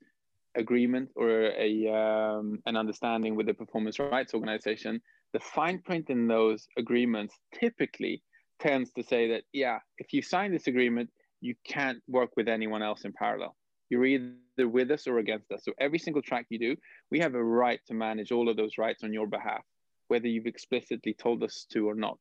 [0.55, 5.01] agreement or a um, an understanding with the performance rights organization,
[5.33, 8.21] the fine print in those agreements typically
[8.63, 11.09] tends to say that yeah, if you sign this agreement,
[11.41, 13.55] you can't work with anyone else in parallel.
[13.89, 15.61] You're either with us or against us.
[15.65, 16.75] So every single track you do,
[17.11, 19.63] we have a right to manage all of those rights on your behalf,
[20.07, 22.17] whether you've explicitly told us to or not.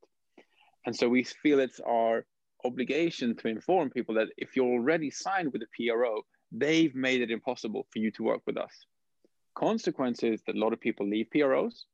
[0.84, 2.26] And so we feel it's our
[2.64, 7.30] obligation to inform people that if you're already signed with a PRO, they've made it
[7.30, 8.74] impossible for you to work with us.
[9.54, 11.86] Consequence is that a lot of people leave PROs.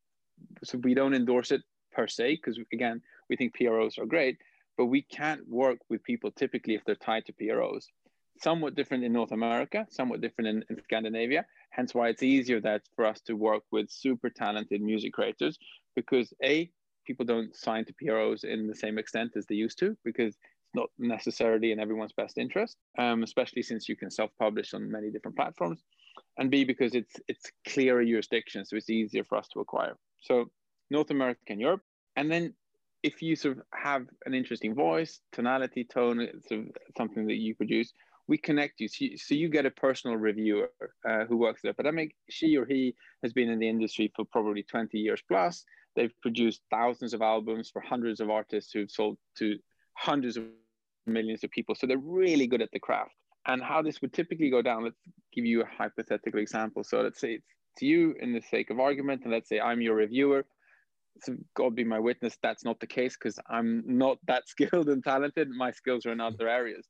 [0.65, 4.39] So we don't endorse it per se, because again, we think PROs are great,
[4.77, 7.89] but we can't work with people typically if they're tied to PROs.
[8.41, 11.45] Somewhat different in North America, somewhat different in, in Scandinavia.
[11.71, 15.59] Hence why it's easier that for us to work with super talented music creators
[15.97, 16.71] because A,
[17.05, 20.35] people don't sign to PROs in the same extent as they used to because
[20.69, 25.11] it's not necessarily in everyone's best interest, um, especially since you can self-publish on many
[25.11, 25.83] different platforms,
[26.37, 29.97] and B because it's it's clearer jurisdiction, so it's easier for us to acquire.
[30.21, 30.51] So
[30.91, 31.83] North America and Europe,
[32.17, 32.55] and then
[33.03, 37.55] if you sort of have an interesting voice, tonality, tone, sort of something that you
[37.55, 37.93] produce,
[38.27, 38.89] we connect you.
[38.89, 40.71] So you, so you get a personal reviewer
[41.09, 42.15] uh, who works at Epidemic.
[42.29, 45.65] She or he has been in the industry for probably 20 years plus.
[45.97, 49.59] They've produced thousands of albums for hundreds of artists who've sold to
[49.95, 50.45] hundreds of
[51.07, 51.75] millions of people.
[51.75, 53.15] So they're really good at the craft.
[53.47, 54.99] And how this would typically go down, let's
[55.33, 56.85] give you a hypothetical example.
[56.85, 57.47] So let's say it's
[57.79, 60.45] to you in the sake of argument, and let's say I'm your reviewer.
[61.55, 65.51] God be my witness, that's not the case because I'm not that skilled and talented.
[65.51, 66.87] My skills are in other areas.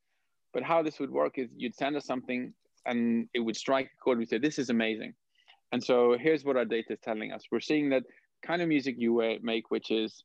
[0.53, 2.53] But how this would work is you'd send us something
[2.87, 4.19] and it would strike a chord.
[4.19, 5.14] We say, This is amazing.
[5.73, 7.43] And so here's what our data is telling us.
[7.53, 8.05] We're seeing that
[8.43, 10.25] kind of music you make, which is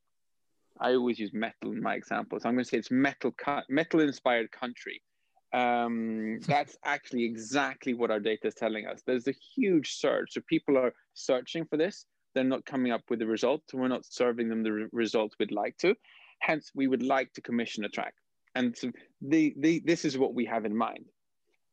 [0.79, 2.39] I always use metal in my example.
[2.39, 3.33] So I'm going to say it's metal,
[3.69, 5.01] metal inspired country.
[5.53, 9.01] Um, that's actually exactly what our data is telling us.
[9.05, 10.31] There's a huge surge.
[10.31, 12.05] So people are searching for this.
[12.33, 13.61] They're not coming up with the result.
[13.71, 15.95] and we're not serving them the re- result we'd like to.
[16.39, 18.13] Hence, we would like to commission a track.
[18.55, 18.91] And so
[19.21, 21.05] the, the, this is what we have in mind.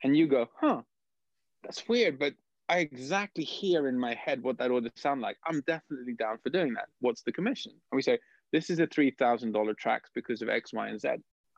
[0.02, 0.82] And you go, huh,
[1.62, 2.34] that's weird, but
[2.68, 5.36] I exactly hear in my head what that would sound like.
[5.44, 6.86] I'm definitely down for doing that.
[7.00, 7.72] What's the commission?
[7.72, 8.18] And we say,
[8.52, 11.08] this is a $3,000 track because of X, Y, and Z.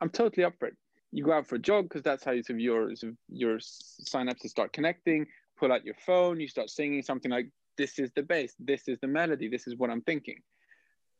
[0.01, 0.75] I'm totally up for it.
[1.11, 3.57] you go out for a jog because that's how you, sort of your of your
[3.57, 5.27] synapses start connecting.
[5.59, 8.99] Pull out your phone, you start singing something like, "This is the bass, this is
[8.99, 10.41] the melody, this is what I'm thinking."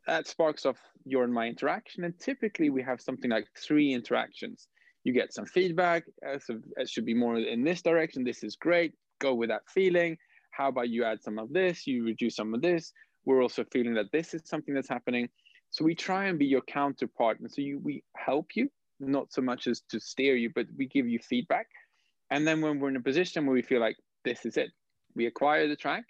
[0.07, 4.67] That sparks off your and my interaction, and typically we have something like three interactions.
[5.03, 6.03] You get some feedback.
[6.25, 8.23] Uh, so it should be more in this direction.
[8.23, 8.93] This is great.
[9.19, 10.17] Go with that feeling.
[10.51, 11.87] How about you add some of this?
[11.87, 12.93] You reduce some of this.
[13.25, 15.29] We're also feeling that this is something that's happening.
[15.71, 19.41] So we try and be your counterpart, and so you we help you not so
[19.41, 21.67] much as to steer you, but we give you feedback.
[22.29, 24.69] And then when we're in a position where we feel like this is it,
[25.15, 26.05] we acquire the track,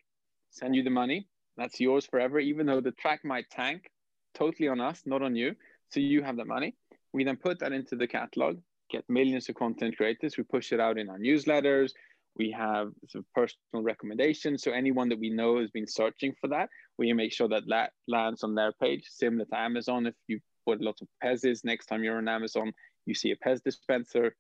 [0.54, 3.90] send you the money, that's yours forever, even though the track might tank
[4.34, 5.56] totally on us, not on you.
[5.90, 6.76] So you have that money.
[7.12, 8.58] We then put that into the catalog,
[8.90, 10.38] get millions of content creators.
[10.38, 11.92] We push it out in our newsletters.
[12.36, 14.64] We have some personal recommendations.
[14.64, 17.92] So anyone that we know has been searching for that, we make sure that that
[18.08, 20.08] lands on their page, similar to Amazon.
[20.08, 21.64] If you put lots of Pez's.
[21.64, 22.74] Next time you're on Amazon,
[23.06, 24.36] you see a Pez dispenser.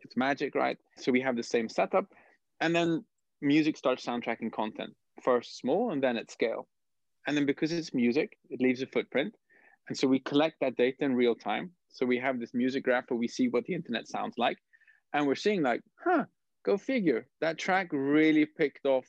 [0.00, 0.78] It's magic, right?
[0.96, 2.06] So we have the same setup.
[2.60, 3.04] And then
[3.40, 6.68] music starts soundtracking content, first small and then at scale.
[7.26, 9.34] And then because it's music, it leaves a footprint.
[9.88, 11.70] And so we collect that data in real time.
[11.88, 14.58] So we have this music graph where we see what the internet sounds like.
[15.12, 16.24] And we're seeing like, huh,
[16.64, 17.26] go figure.
[17.40, 19.06] That track really picked off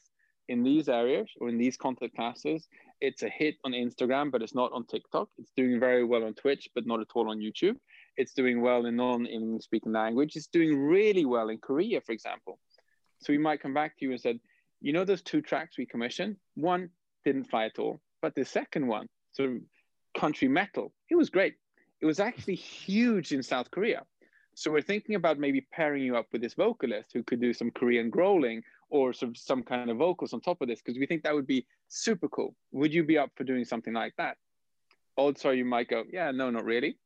[0.48, 2.68] in these areas or in these content classes
[3.02, 5.30] it's a hit on Instagram, but it's not on TikTok.
[5.38, 7.76] It's doing very well on Twitch, but not at all on YouTube.
[8.18, 10.36] It's doing well in non-English speaking language.
[10.36, 12.60] It's doing really well in Korea, for example.
[13.22, 14.40] So we might come back to you and said,
[14.82, 16.90] you know, those two tracks we commissioned, one
[17.26, 19.58] didn't fly at all, but the second one, so
[20.18, 21.56] country metal, it was great.
[22.02, 24.04] It was actually huge in South Korea.
[24.56, 27.72] So we're thinking about maybe pairing you up with this vocalist who could do some
[27.72, 31.24] Korean growling or some, some kind of vocals on top of this because we think
[31.24, 32.56] that would be super cool.
[32.72, 34.38] Would you be up for doing something like that?
[35.18, 36.98] Odds are you might go, yeah, no, not really.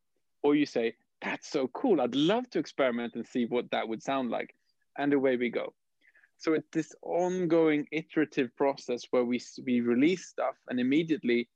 [0.41, 2.01] Or you say, that's so cool.
[2.01, 4.55] I'd love to experiment and see what that would sound like.
[4.97, 5.73] And away we go.
[6.43, 11.47] So it's this ongoing iterative process where we, we release stuff and immediately,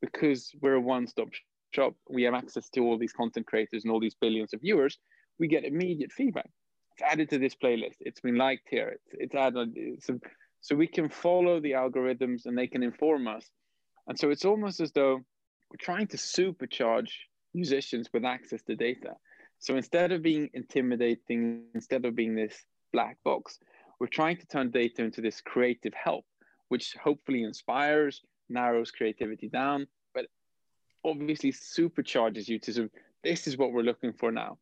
[0.00, 1.28] because we're a one-stop
[1.72, 4.98] shop, we have access to all these content creators and all these billions of viewers,
[5.40, 6.50] we get immediate feedback
[6.96, 7.96] it's added to this playlist.
[8.00, 8.88] It's been liked here.
[8.88, 9.76] It's, it's added.
[10.00, 10.18] So,
[10.62, 13.44] so we can follow the algorithms and they can inform us.
[14.06, 15.16] And so it's almost as though
[15.70, 17.10] we're trying to supercharge
[17.52, 19.12] musicians with access to data.
[19.58, 23.58] So instead of being intimidating, instead of being this black box,
[23.98, 26.24] we're trying to turn data into this creative help,
[26.68, 30.26] which hopefully inspires, narrows creativity down, but
[31.04, 32.90] obviously supercharges you to sort of,
[33.24, 34.58] this is what we're looking for now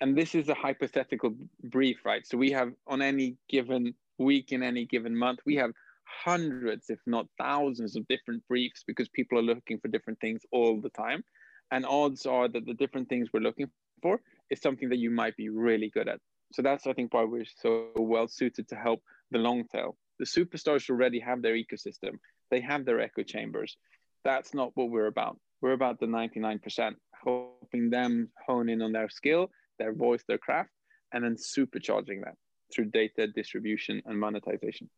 [0.00, 2.26] and this is a hypothetical brief, right?
[2.26, 5.72] So we have on any given week in any given month, we have
[6.04, 10.80] hundreds, if not thousands, of different briefs because people are looking for different things all
[10.80, 11.24] the time.
[11.70, 13.70] And odds are that the different things we're looking
[14.02, 16.20] for is something that you might be really good at.
[16.52, 19.96] So that's, I think, why we're so well suited to help the long tail.
[20.18, 22.18] The superstars already have their ecosystem,
[22.50, 23.76] they have their echo chambers.
[24.24, 25.38] That's not what we're about.
[25.60, 30.70] We're about the 99%, helping them hone in on their skill their voice, their craft,
[31.12, 32.34] and then supercharging that
[32.72, 34.90] through data distribution and monetization.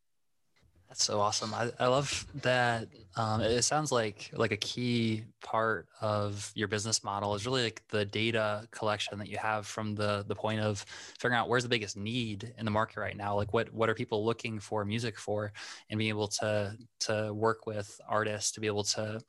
[0.91, 1.55] That's so awesome.
[1.55, 2.89] I, I love that.
[3.15, 7.81] Um, it sounds like like a key part of your business model is really like
[7.91, 10.85] the data collection that you have from the the point of
[11.17, 13.37] figuring out where's the biggest need in the market right now.
[13.37, 15.53] Like what what are people looking for music for,
[15.91, 19.21] and being able to to work with artists to be able to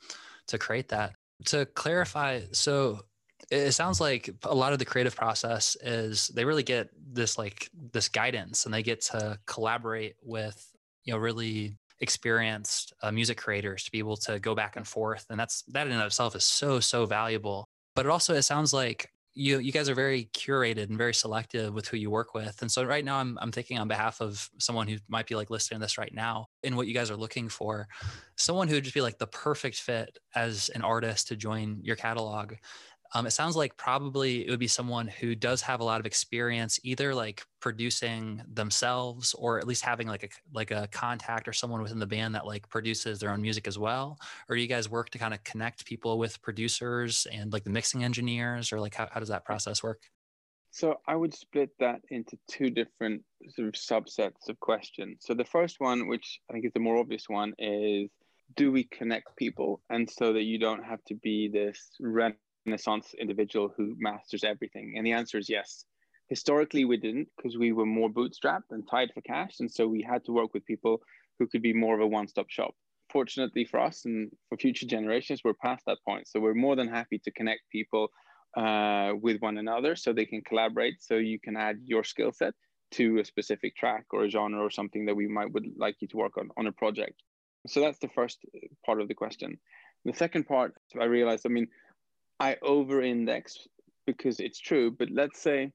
[0.48, 1.14] to create that.
[1.46, 3.02] To clarify, so
[3.52, 7.70] it sounds like a lot of the creative process is they really get this like
[7.92, 10.71] this guidance and they get to collaborate with
[11.04, 15.26] you know really experienced uh, music creators to be able to go back and forth
[15.30, 17.68] and that's that in itself is so so valuable.
[17.96, 21.74] But it also it sounds like you you guys are very curated and very selective
[21.74, 24.50] with who you work with and so right now i'm, I'm thinking on behalf of
[24.60, 27.16] someone who might be like listening to this right now in what you guys are
[27.16, 27.88] looking for
[28.36, 31.96] someone who would just be like the perfect fit as an artist to join your
[31.96, 32.54] catalog
[33.14, 36.06] um, it sounds like probably it would be someone who does have a lot of
[36.06, 41.54] experience either like producing themselves or at least having like a like a contact or
[41.54, 44.18] someone within the band that like produces their own music as well.
[44.48, 47.70] Or do you guys work to kind of connect people with producers and like the
[47.70, 48.72] mixing engineers?
[48.72, 50.02] Or like how, how does that process work?
[50.74, 55.18] So i would split that into two different sort of subsets of questions.
[55.22, 58.10] So the first one which i think is the more obvious one is
[58.56, 59.82] do we connect people?
[59.90, 64.96] And so that you don't have to be this rent Renaissance individual who masters everything?
[64.98, 65.86] And the answer is yes.
[66.30, 69.60] Historically, we didn't because we were more bootstrapped and tied for cash.
[69.60, 71.02] And so we had to work with people
[71.40, 72.74] who could be more of a one stop shop.
[73.12, 76.28] Fortunately for us and for future generations, we're past that point.
[76.28, 78.10] So we're more than happy to connect people
[78.56, 81.02] uh, with one another so they can collaborate.
[81.02, 82.54] So you can add your skill set
[82.92, 86.08] to a specific track or a genre or something that we might would like you
[86.10, 87.22] to work on on a project.
[87.68, 88.40] So that's the first
[88.86, 89.60] part of the question.
[90.06, 91.68] The second part, I realized, I mean,
[92.42, 93.68] I over index
[94.08, 95.72] because it's true, but let's say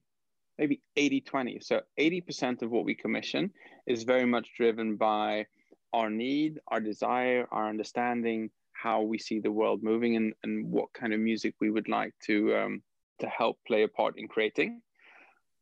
[0.57, 1.59] maybe 80 20.
[1.61, 3.51] So 80% of what we commission
[3.85, 5.45] is very much driven by
[5.93, 10.91] our need, our desire, our understanding, how we see the world moving, and, and what
[10.91, 12.81] kind of music we would like to, um,
[13.19, 14.81] to help play a part in creating.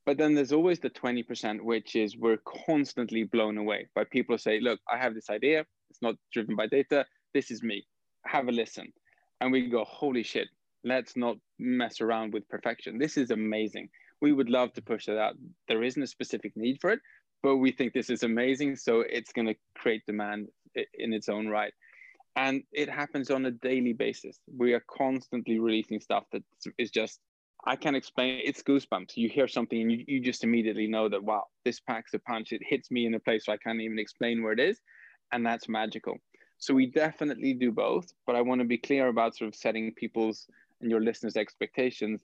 [0.08, 4.40] But then there's always the 20%, which is we're constantly blown away by people who
[4.40, 5.68] say, Look, I have this idea.
[5.92, 7.06] It's not driven by data.
[7.36, 7.86] This is me.
[8.26, 8.92] Have a listen.
[9.40, 10.48] And we go, Holy shit,
[10.86, 12.98] let's not mess around with perfection.
[12.98, 13.90] This is amazing.
[14.22, 15.34] We would love to push it out.
[15.68, 17.00] There isn't a specific need for it,
[17.44, 18.78] but we think this is amazing.
[18.78, 20.48] So it's going to create demand
[20.94, 21.74] in its own right.
[22.38, 24.40] And it happens on a daily basis.
[24.58, 26.44] We are constantly releasing stuff that
[26.78, 27.20] is just,
[27.66, 28.42] I can't explain.
[28.44, 29.16] It's goosebumps.
[29.16, 32.52] You hear something and you, you just immediately know that, wow, this packs a punch.
[32.52, 34.80] It hits me in a place where I can't even explain where it is.
[35.32, 36.18] And that's magical.
[36.58, 38.12] So we definitely do both.
[38.28, 40.46] But I want to be clear about sort of setting people's
[40.82, 42.22] and your listeners' expectations.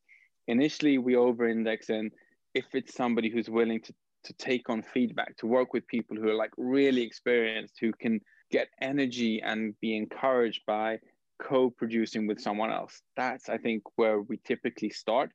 [0.47, 2.11] Initially, we over index in
[2.53, 6.29] if it's somebody who's willing to to take on feedback, to work with people who
[6.29, 10.99] are like really experienced, who can get energy and be encouraged by
[11.41, 13.01] co-producing with someone else.
[13.17, 15.31] That's I think where we typically start.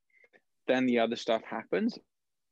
[0.69, 1.99] Then the other stuff happens.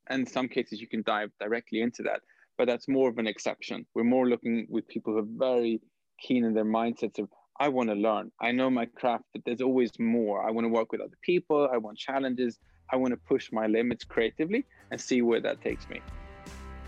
[0.08, 2.20] And in some cases you can dive directly into that.
[2.58, 3.86] But that's more of an exception.
[3.94, 5.80] We're more looking with people who are very
[6.20, 7.28] keen in their mindsets of
[7.60, 8.32] I want to learn.
[8.40, 10.44] I know my craft, but there's always more.
[10.44, 11.68] I want to work with other people.
[11.72, 12.58] I want challenges.
[12.90, 16.00] I want to push my limits creatively and see where that takes me.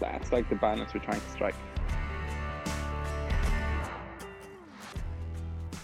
[0.00, 1.54] That's like the balance we're trying to strike.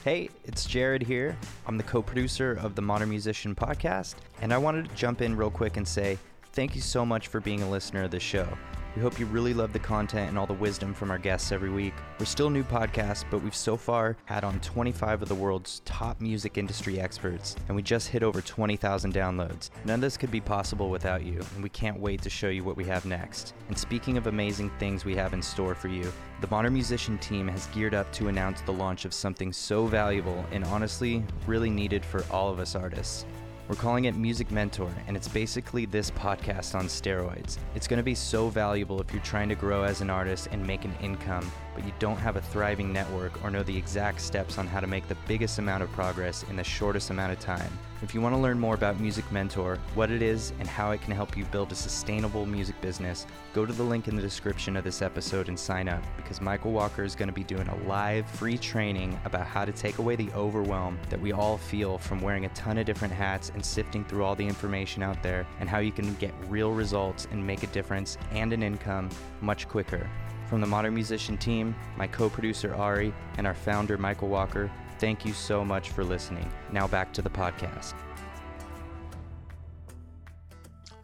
[0.02, 1.36] Hey, it's Jared here.
[1.64, 5.36] I'm the co producer of the Modern Musician podcast, and I wanted to jump in
[5.36, 6.18] real quick and say
[6.54, 8.48] thank you so much for being a listener of the show.
[8.94, 11.70] We hope you really love the content and all the wisdom from our guests every
[11.70, 11.94] week.
[12.18, 15.80] We're still a new podcast, but we've so far had on 25 of the world's
[15.86, 19.70] top music industry experts, and we just hit over 20,000 downloads.
[19.86, 22.64] None of this could be possible without you, and we can't wait to show you
[22.64, 23.54] what we have next.
[23.68, 27.48] And speaking of amazing things we have in store for you, the Modern Musician team
[27.48, 32.04] has geared up to announce the launch of something so valuable and honestly really needed
[32.04, 33.24] for all of us artists.
[33.68, 37.58] We're calling it Music Mentor, and it's basically this podcast on steroids.
[37.76, 40.66] It's going to be so valuable if you're trying to grow as an artist and
[40.66, 44.58] make an income, but you don't have a thriving network or know the exact steps
[44.58, 47.70] on how to make the biggest amount of progress in the shortest amount of time.
[48.02, 51.00] If you want to learn more about Music Mentor, what it is, and how it
[51.02, 54.76] can help you build a sustainable music business, go to the link in the description
[54.76, 57.76] of this episode and sign up because Michael Walker is going to be doing a
[57.86, 62.20] live free training about how to take away the overwhelm that we all feel from
[62.20, 65.68] wearing a ton of different hats and sifting through all the information out there, and
[65.68, 70.10] how you can get real results and make a difference and an income much quicker.
[70.52, 74.70] From the Modern Musician team, my co producer Ari, and our founder Michael Walker,
[75.02, 76.48] Thank you so much for listening.
[76.70, 77.94] Now back to the podcast.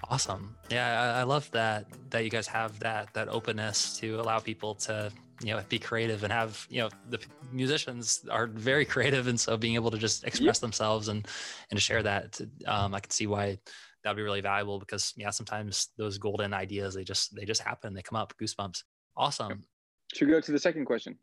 [0.08, 0.54] Awesome.
[0.70, 5.10] Yeah, I, love that that you guys have that that openness to allow people to
[5.42, 7.18] you know be creative and have you know the
[7.50, 11.26] musicians are very creative and so being able to just express themselves and
[11.70, 13.56] and to share that um, i can see why
[14.02, 17.62] that would be really valuable because yeah sometimes those golden ideas they just they just
[17.62, 18.82] happen they come up goosebumps
[19.18, 19.64] awesome
[20.14, 21.18] should we go to the second question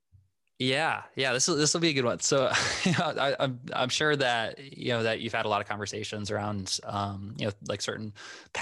[0.58, 2.22] yeah, yeah, this will this will be a good one.
[2.22, 2.50] So,
[2.86, 5.60] you know, I, am I'm, I'm sure that you know that you've had a lot
[5.60, 8.14] of conversations around, um, you know, like certain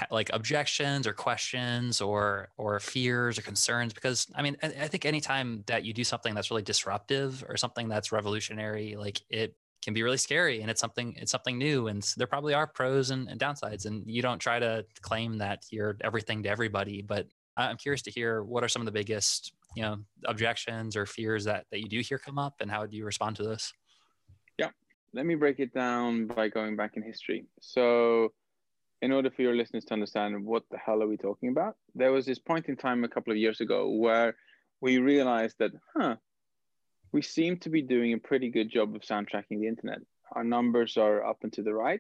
[0.10, 3.94] like objections or questions or or fears or concerns.
[3.94, 7.58] Because I mean, I, I think anytime that you do something that's really disruptive or
[7.58, 11.90] something that's revolutionary, like it can be really scary and it's something it's something new
[11.90, 15.66] and there probably are pros and, and downsides and you don't try to claim that
[15.72, 19.54] you're everything to everybody but i'm curious to hear what are some of the biggest
[19.76, 22.96] you know objections or fears that that you do hear come up and how do
[22.96, 23.74] you respond to this?
[24.58, 24.70] Yeah.
[25.14, 27.46] Let me break it down by going back in history.
[27.62, 28.34] So
[29.02, 32.14] in order for your listeners to understand what the hell are we talking about there
[32.14, 34.34] was this point in time a couple of years ago where
[34.80, 36.16] we realized that huh
[37.12, 40.00] we seem to be doing a pretty good job of soundtracking the internet.
[40.32, 42.00] Our numbers are up and to the right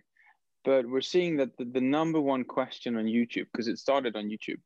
[0.64, 4.30] but we're seeing that the, the number one question on youtube because it started on
[4.30, 4.62] youtube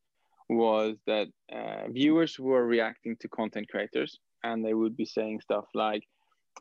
[0.49, 5.65] was that uh, viewers were reacting to content creators and they would be saying stuff
[5.73, 6.03] like,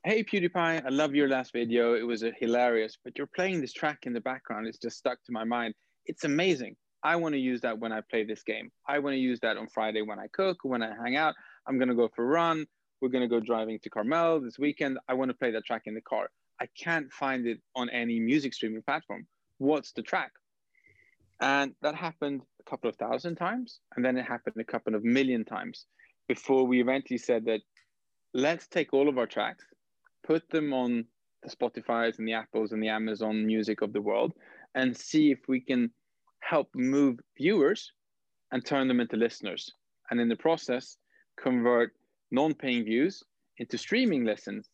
[0.05, 1.95] Hey, PewDiePie, I love your last video.
[1.95, 4.67] It was hilarious, but you're playing this track in the background.
[4.67, 5.75] It's just stuck to my mind.
[6.05, 6.77] It's amazing.
[7.03, 8.71] I want to use that when I play this game.
[8.89, 11.35] I want to use that on Friday when I cook, when I hang out.
[11.67, 12.67] I'm going to go for a run.
[13.01, 14.99] We're going to go driving to Carmel this weekend.
[15.09, 16.29] I want to play that track in the car.
[16.61, 19.27] I can't find it on any music streaming platform.
[19.59, 20.33] what's the track?
[21.41, 23.81] And that happened a couple of thousand times.
[23.95, 25.87] And then it happened a couple of million times
[26.29, 27.61] before we eventually said that
[28.35, 29.65] let's take all of our tracks,
[30.25, 31.05] put them on
[31.43, 34.33] the Spotify's and the Apples and the Amazon music of the world,
[34.75, 35.91] and see if we can
[36.41, 37.93] help move viewers
[38.53, 39.73] and turn them into listeners.
[40.11, 40.97] And in the process,
[41.37, 41.93] convert
[42.31, 43.23] non paying views
[43.59, 44.69] into streaming listens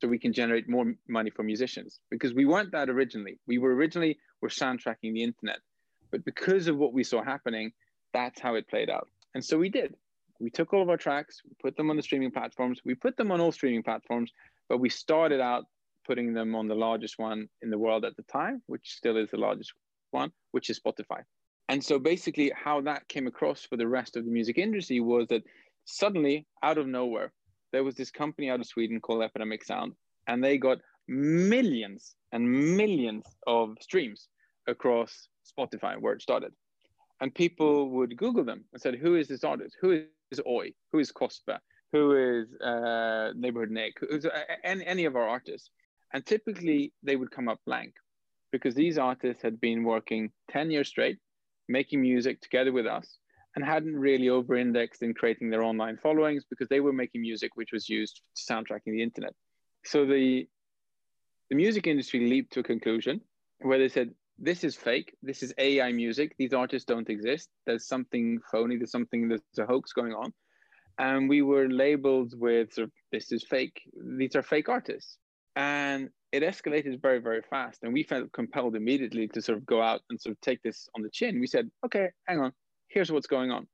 [0.00, 3.74] so we can generate more money for musicians because we weren't that originally we were
[3.74, 5.58] originally were soundtracking the internet
[6.10, 7.72] but because of what we saw happening
[8.12, 9.08] that's how it played out.
[9.34, 9.94] And so we did.
[10.40, 13.16] We took all of our tracks we put them on the streaming platforms we put
[13.16, 14.32] them on all streaming platforms
[14.68, 15.64] but we started out
[16.06, 19.30] putting them on the largest one in the world at the time which still is
[19.30, 19.72] the largest
[20.10, 21.22] one which is spotify.
[21.68, 25.26] And so basically how that came across for the rest of the music industry was
[25.28, 25.42] that
[25.84, 27.32] suddenly out of nowhere
[27.72, 29.92] there was this company out of Sweden called Epidemic Sound,
[30.28, 30.78] and they got
[31.08, 34.28] millions and millions of streams
[34.66, 36.52] across Spotify where it started.
[37.20, 39.76] And people would Google them and said, Who is this artist?
[39.80, 40.72] Who is Oi?
[40.92, 41.58] Who is Cospa?
[41.92, 43.94] Who is uh, Neighborhood Nick?
[44.00, 45.70] Who's uh, any, any of our artists?
[46.12, 47.94] And typically they would come up blank
[48.52, 51.18] because these artists had been working 10 years straight,
[51.68, 53.18] making music together with us
[53.54, 57.72] and hadn't really over-indexed in creating their online followings because they were making music which
[57.72, 59.34] was used to soundtracking the internet.
[59.84, 60.46] So the
[61.48, 63.20] the music industry leaped to a conclusion
[63.60, 65.14] where they said, "This is fake.
[65.22, 66.34] This is AI music.
[66.36, 67.48] These artists don't exist.
[67.64, 68.76] There's something phony.
[68.76, 69.28] There's something.
[69.28, 70.32] There's a hoax going on."
[70.98, 73.82] And we were labeled with, sort of, "This is fake.
[73.94, 75.18] These are fake artists."
[75.54, 77.82] And it escalated very, very fast.
[77.82, 80.88] And we felt compelled immediately to sort of go out and sort of take this
[80.94, 81.40] on the chin.
[81.40, 82.52] We said, "Okay, hang on
[82.88, 83.66] here's what's going on.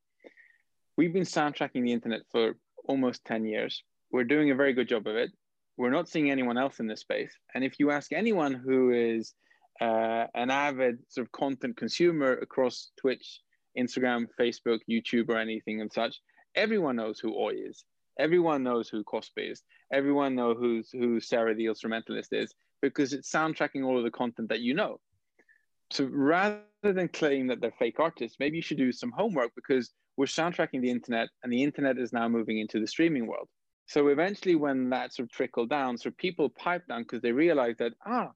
[0.97, 3.83] We've been soundtracking the internet for almost 10 years.
[4.11, 5.31] We're doing a very good job of it.
[5.77, 7.33] We're not seeing anyone else in this space.
[7.55, 9.35] And if you ask anyone who is
[9.81, 13.41] uh, an avid sort of content consumer across Twitch,
[13.79, 16.21] Instagram, Facebook, YouTube, or anything and such,
[16.55, 17.85] everyone knows who Oi is.
[18.19, 19.63] Everyone knows who Cospa is.
[19.93, 24.49] Everyone knows who's, who Sarah the Instrumentalist is because it's soundtracking all of the content
[24.51, 24.99] that you know.
[25.91, 29.91] So rather than claim that they're fake artists, maybe you should do some homework because
[30.17, 33.49] we're soundtracking the internet and the internet is now moving into the streaming world.
[33.87, 37.79] So eventually, when that sort of trickled down, so people piped down because they realized
[37.79, 38.31] that, ah,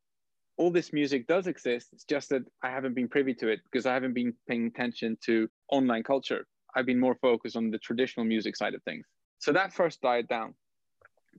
[0.58, 1.88] all this music does exist.
[1.92, 5.18] It's just that I haven't been privy to it because I haven't been paying attention
[5.26, 6.46] to online culture.
[6.74, 9.06] I've been more focused on the traditional music side of things.
[9.38, 10.54] So that first died down.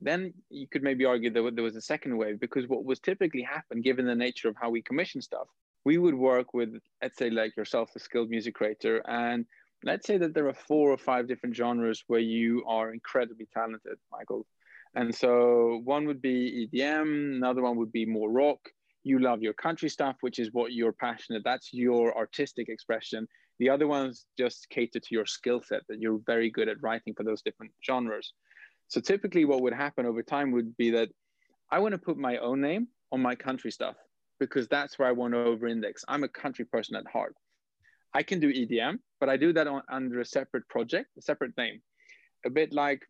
[0.00, 3.42] Then you could maybe argue that there was a second wave because what was typically
[3.42, 5.48] happen, given the nature of how we commission stuff,
[5.84, 6.70] we would work with,
[7.02, 9.46] let's say, like yourself, a skilled music creator, and
[9.84, 13.98] let's say that there are four or five different genres where you are incredibly talented,
[14.12, 14.46] Michael.
[14.94, 18.60] And so one would be EDM, another one would be more rock.
[19.04, 21.42] You love your country stuff, which is what you're passionate.
[21.44, 23.26] That's your artistic expression.
[23.58, 27.14] The other ones just cater to your skill set that you're very good at writing
[27.14, 28.32] for those different genres.
[28.88, 31.08] So typically, what would happen over time would be that
[31.70, 33.96] I want to put my own name on my country stuff
[34.40, 36.04] because that's where I want to over index.
[36.08, 37.34] I'm a country person at heart.
[38.14, 41.56] I can do EDM, but I do that on, under a separate project, a separate
[41.58, 41.80] name.
[42.46, 43.02] A bit like,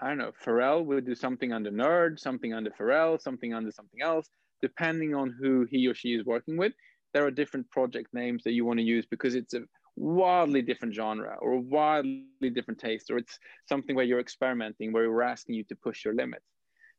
[0.00, 4.02] I don't know, Pharrell would do something under N.E.R.D, something under Pharrell, something under something
[4.02, 4.28] else,
[4.68, 6.72] depending on who he or she is working with.
[7.12, 9.62] There are different project names that you want to use because it's a
[9.96, 13.38] wildly different genre or a wildly different taste, or it's
[13.68, 16.46] something where you're experimenting, where we're asking you to push your limits.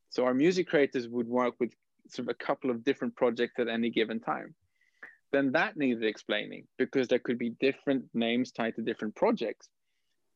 [0.09, 1.71] So our music creators would work with
[2.09, 4.53] sort of a couple of different projects at any given time
[5.35, 9.67] then that needed explaining because there could be different names tied to different projects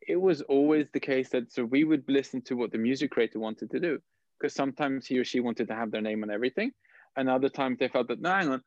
[0.08, 3.40] it was always the case that so we would listen to what the music creator
[3.40, 4.00] wanted to do
[4.38, 6.72] because sometimes he or she wanted to have their name on everything
[7.18, 8.62] and other times they felt that no hang on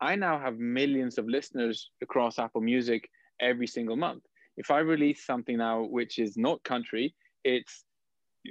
[0.00, 3.08] i now have millions of listeners across apple music
[3.40, 4.22] every single month
[4.56, 7.84] if i release something now which is not country it's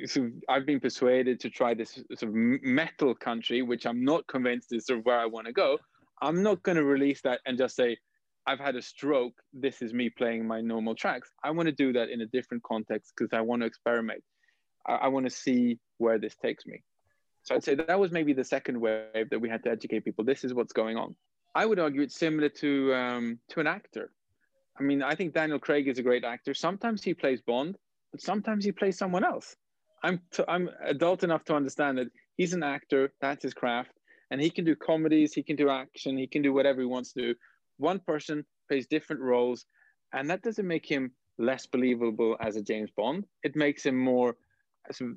[0.05, 4.73] so I've been persuaded to try this sort of metal country, which I'm not convinced
[4.73, 5.77] is sort of where I want to go.
[6.21, 7.97] I'm not going to release that and just say,
[8.47, 9.33] I've had a stroke.
[9.53, 11.31] This is me playing my normal tracks.
[11.43, 14.23] I want to do that in a different context because I want to experiment.
[14.87, 16.83] I, I want to see where this takes me.
[17.45, 20.03] So I'd say that, that was maybe the second wave that we had to educate
[20.03, 20.25] people.
[20.25, 21.15] This is what's going on.
[21.53, 24.11] I would argue it's similar to um, to an actor.
[24.77, 26.53] I mean, I think Daniel Craig is a great actor.
[26.53, 27.77] Sometimes he plays Bond,
[28.11, 29.55] but sometimes he plays someone else.
[30.03, 33.13] I'm t- I'm adult enough to understand that he's an actor.
[33.21, 33.91] That's his craft,
[34.31, 35.33] and he can do comedies.
[35.33, 36.17] He can do action.
[36.17, 37.35] He can do whatever he wants to do.
[37.77, 39.65] One person plays different roles,
[40.13, 43.25] and that doesn't make him less believable as a James Bond.
[43.43, 44.35] It makes him more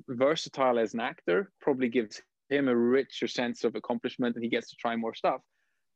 [0.07, 1.51] versatile as an actor.
[1.61, 5.41] Probably gives him a richer sense of accomplishment, and he gets to try more stuff.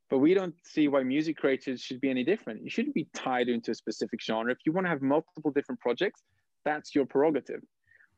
[0.10, 2.64] But we don't see why music creators should be any different.
[2.64, 4.52] You shouldn't be tied into a specific genre.
[4.52, 6.22] If you want to have multiple different projects,
[6.66, 7.62] that's your prerogative.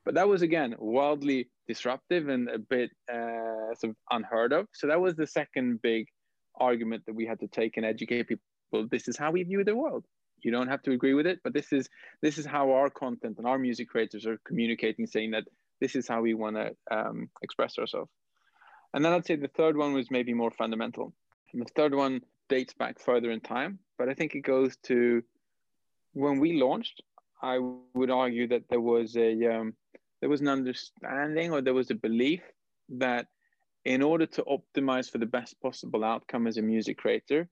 [0.04, 4.68] But that was again wildly disruptive and a bit uh, sort of unheard of.
[4.74, 6.08] So that was the second big
[6.60, 8.88] argument that we had to take and educate people.
[8.92, 10.06] This is how we view the world.
[10.46, 11.90] You don't have to agree with it, but this is
[12.22, 15.46] this is how our content and our music creators are communicating, saying that
[15.82, 18.12] this is how we want to um, express ourselves.
[18.94, 21.14] And then I'd say the third one was maybe more fundamental.
[21.52, 25.24] And the third one dates back further in time, but I think it goes to
[26.14, 27.02] when we launched.
[27.42, 27.58] I
[27.96, 29.74] would argue that there was a um,
[30.22, 32.44] there was an understanding or there was a belief
[32.90, 33.28] that
[33.84, 37.50] in order to optimize for the best possible outcome as a music creator,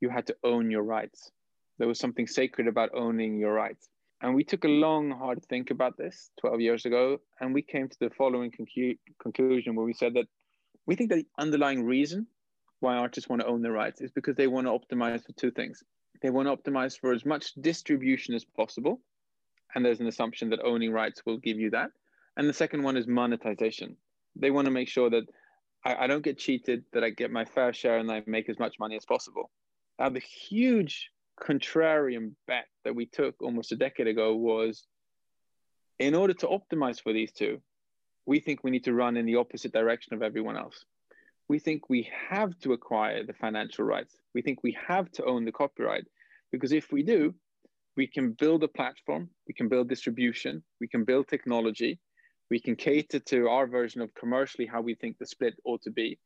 [0.00, 1.32] you had to own your rights.
[1.78, 3.88] There was something sacred about owning your rights.
[4.22, 7.88] And we took a long, hard think about this 12 years ago, and we came
[7.88, 10.26] to the following concu- conclusion where we said that
[10.86, 12.26] we think that the underlying reason
[12.80, 15.50] why artists want to own their rights is because they want to optimize for two
[15.50, 15.82] things.
[16.22, 19.00] They want to optimize for as much distribution as possible,
[19.74, 21.90] and there's an assumption that owning rights will give you that.
[22.38, 23.96] And the second one is monetization.
[24.34, 25.24] They want to make sure that
[25.84, 28.58] I, I don't get cheated, that I get my fair share and I make as
[28.58, 29.50] much money as possible.
[29.98, 31.10] Now, the huge
[31.40, 34.84] contrarian bet that we took almost a decade ago was
[35.98, 37.60] in order to optimize for these two,
[38.26, 40.84] we think we need to run in the opposite direction of everyone else.
[41.48, 44.16] We think we have to acquire the financial rights.
[44.34, 46.04] We think we have to own the copyright
[46.50, 47.34] because if we do,
[47.96, 51.98] we can build a platform, we can build distribution, we can build technology,
[52.50, 55.90] we can cater to our version of commercially how we think the split ought to
[55.90, 56.18] be.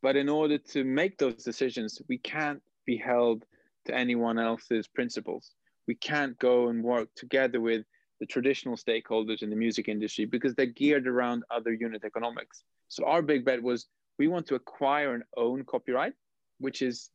[0.00, 3.44] But in order to make those decisions, we can't be held
[3.88, 5.50] to anyone else's principles.
[5.86, 7.84] We can't go and work together with
[8.20, 12.62] the traditional stakeholders in the music industry because they're geared around other unit economics.
[12.88, 13.86] So our big bet was
[14.18, 16.12] we want to acquire and own copyright,
[16.58, 17.10] which is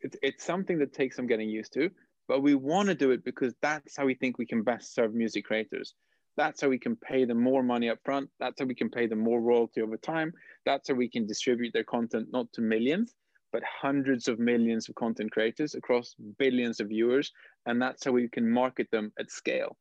[0.00, 1.90] it's, it's something that takes some getting used to,
[2.28, 5.14] but we want to do it because that's how we think we can best serve
[5.14, 5.94] music creators.
[6.36, 8.30] That's how we can pay them more money up front.
[8.40, 10.32] That's how we can pay them more royalty over time.
[10.64, 13.14] That's how we can distribute their content not to millions,
[13.52, 17.32] but hundreds of millions of content creators across billions of viewers.
[17.66, 19.76] And that's how we can market them at scale.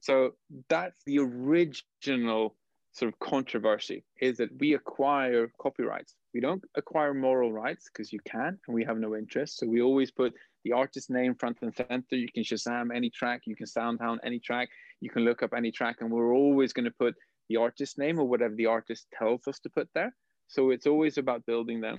[0.00, 0.34] So
[0.68, 2.54] that's the original
[2.92, 6.14] sort of controversy is that we acquire copyrights.
[6.34, 9.58] We don't acquire moral rights because you can and we have no interest.
[9.58, 12.16] So we always put the artist name front and center.
[12.16, 14.68] You can Shazam any track, you can Soundhound any track,
[15.00, 17.14] you can look up any track, and we're always going to put
[17.48, 20.14] the artist name or whatever the artist tells us to put there.
[20.48, 21.98] So it's always about building them.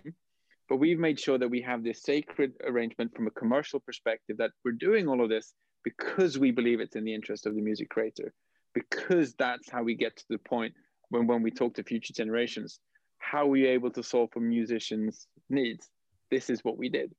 [0.70, 4.51] But we've made sure that we have this sacred arrangement from a commercial perspective that
[4.63, 5.53] we're doing all of this
[5.84, 8.34] because we believe it's in the interest of the music creator,
[8.74, 10.74] because that's how we get to the point
[11.09, 12.80] when, when we talk to future generations.
[13.17, 15.89] How are we able to solve for musicians' needs?
[16.30, 17.13] This is what we did.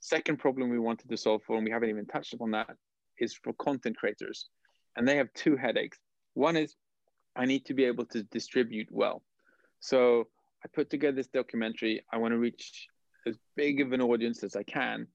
[0.00, 2.76] Second problem we wanted to solve for, and we haven't even touched upon that,
[3.18, 4.48] is for content creators.
[4.96, 5.98] And they have two headaches.
[6.34, 6.74] One is
[7.34, 9.22] I need to be able to distribute well.
[9.80, 10.28] So
[10.64, 12.02] I put together this documentary.
[12.12, 12.88] I want to reach
[13.26, 15.06] as big of an audience as I can.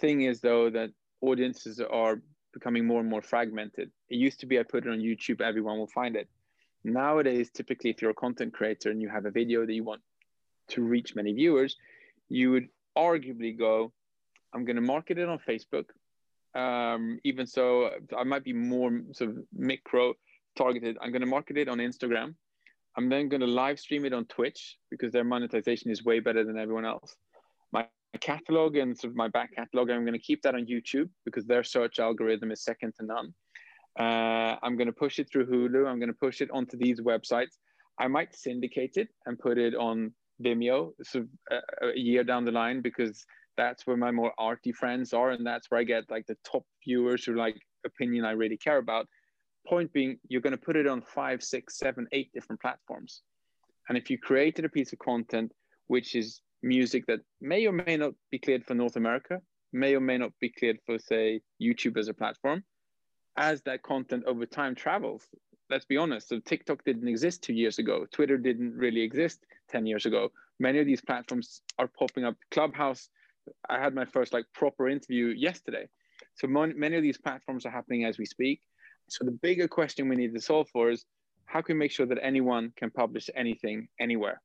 [0.00, 2.20] Thing is, though, that audiences are
[2.52, 3.90] becoming more and more fragmented.
[4.08, 6.28] It used to be I put it on YouTube, everyone will find it.
[6.84, 10.02] Nowadays, typically, if you're a content creator and you have a video that you want
[10.68, 11.76] to reach many viewers,
[12.28, 13.92] you would arguably go,
[14.54, 15.86] I'm going to market it on Facebook.
[16.54, 20.14] Um, even so, I might be more sort of micro
[20.56, 20.96] targeted.
[21.02, 22.34] I'm going to market it on Instagram.
[22.96, 26.44] I'm then going to live stream it on Twitch because their monetization is way better
[26.44, 27.14] than everyone else.
[27.72, 27.86] My
[28.20, 31.46] catalog and sort of my back catalog, I'm going to keep that on YouTube because
[31.46, 33.34] their search algorithm is second to none.
[33.98, 35.86] Uh, I'm going to push it through Hulu.
[35.86, 37.58] I'm going to push it onto these websites.
[37.98, 42.52] I might syndicate it and put it on Vimeo of a, a year down the
[42.52, 43.24] line because
[43.56, 46.64] that's where my more arty friends are, and that's where I get like the top
[46.84, 49.06] viewers who like opinion I really care about
[49.66, 53.22] point being, you're going to put it on five, six, seven, eight different platforms.
[53.88, 55.52] And if you created a piece of content
[55.88, 59.40] which is music that may or may not be cleared for North America,
[59.72, 62.64] may or may not be cleared for, say, YouTube as a platform,
[63.36, 65.24] as that content over time travels,
[65.70, 69.86] let's be honest, so TikTok didn't exist two years ago, Twitter didn't really exist 10
[69.86, 70.30] years ago.
[70.58, 72.36] Many of these platforms are popping up.
[72.50, 73.08] Clubhouse,
[73.68, 75.88] I had my first like proper interview yesterday.
[76.36, 78.60] So many of these platforms are happening as we speak.
[79.08, 81.04] So the bigger question we need to solve for is
[81.44, 84.40] how can we make sure that anyone can publish anything anywhere?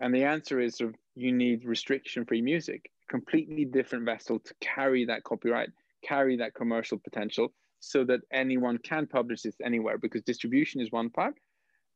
[0.00, 5.04] And the answer is sort of, you need restriction-free music, completely different vessel to carry
[5.04, 5.70] that copyright,
[6.02, 9.96] carry that commercial potential, so that anyone can publish this anywhere.
[9.96, 11.34] Because distribution is one part,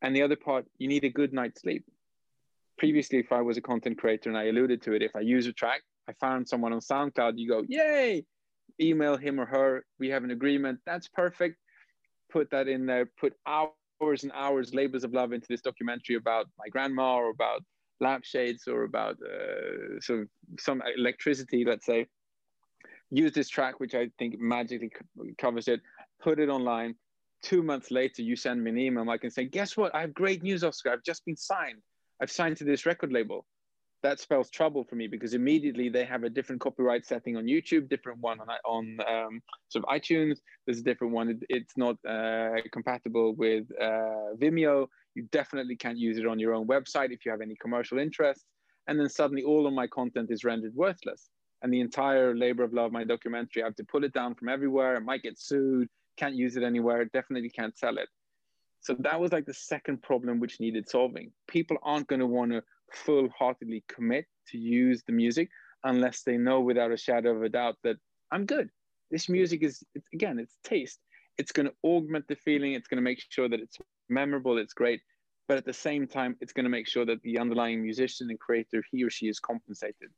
[0.03, 1.85] and the other part, you need a good night's sleep.
[2.79, 5.49] Previously, if I was a content creator and I alluded to it, if I use
[5.49, 7.33] a track, I found someone on SoundCloud.
[7.37, 8.25] You go, yay!
[8.81, 9.85] Email him or her.
[9.99, 10.79] We have an agreement.
[10.87, 11.57] That's perfect.
[12.31, 13.07] Put that in there.
[13.19, 17.63] Put hours and hours, labors of love into this documentary about my grandma or about
[18.01, 22.07] lampshades or about uh, some some electricity, let's say.
[23.11, 24.91] Use this track, which I think magically
[25.39, 25.81] covers it.
[26.23, 26.95] Put it online.
[27.41, 29.09] Two months later, you send me an email.
[29.09, 29.95] I can say, guess what?
[29.95, 30.91] I have great news, Oscar.
[30.91, 31.81] I've just been signed.
[32.21, 33.47] I've signed to this record label
[34.03, 37.89] that spells trouble for me because immediately they have a different copyright setting on YouTube,
[37.89, 40.39] different one on on um, sort of iTunes.
[40.67, 41.31] There's a different one.
[41.31, 44.87] It, it's not uh, compatible with uh, Vimeo.
[45.15, 48.45] You definitely can't use it on your own website if you have any commercial interests.
[48.87, 51.29] And then suddenly all of my content is rendered worthless.
[51.63, 54.49] And the entire labor of love, my documentary, I have to pull it down from
[54.49, 54.97] everywhere.
[54.97, 55.89] I might get sued.
[56.17, 57.05] Can't use it anywhere.
[57.07, 58.09] Definitely can't sell it.
[58.81, 61.33] So that was like the second problem which needed solving.
[61.49, 65.49] People aren't going to want to full heartedly commit to use the music
[65.85, 67.97] unless they know without a shadow of a doubt that
[68.31, 68.71] I'm good.
[69.11, 70.99] This music is, it's, again, it's taste.
[71.39, 72.73] It's going to augment the feeling.
[72.73, 73.79] It's going to make sure that it's
[74.09, 75.01] memorable, it's great.
[75.47, 78.39] But at the same time, it's going to make sure that the underlying musician and
[78.39, 80.11] creator, he or she is compensated.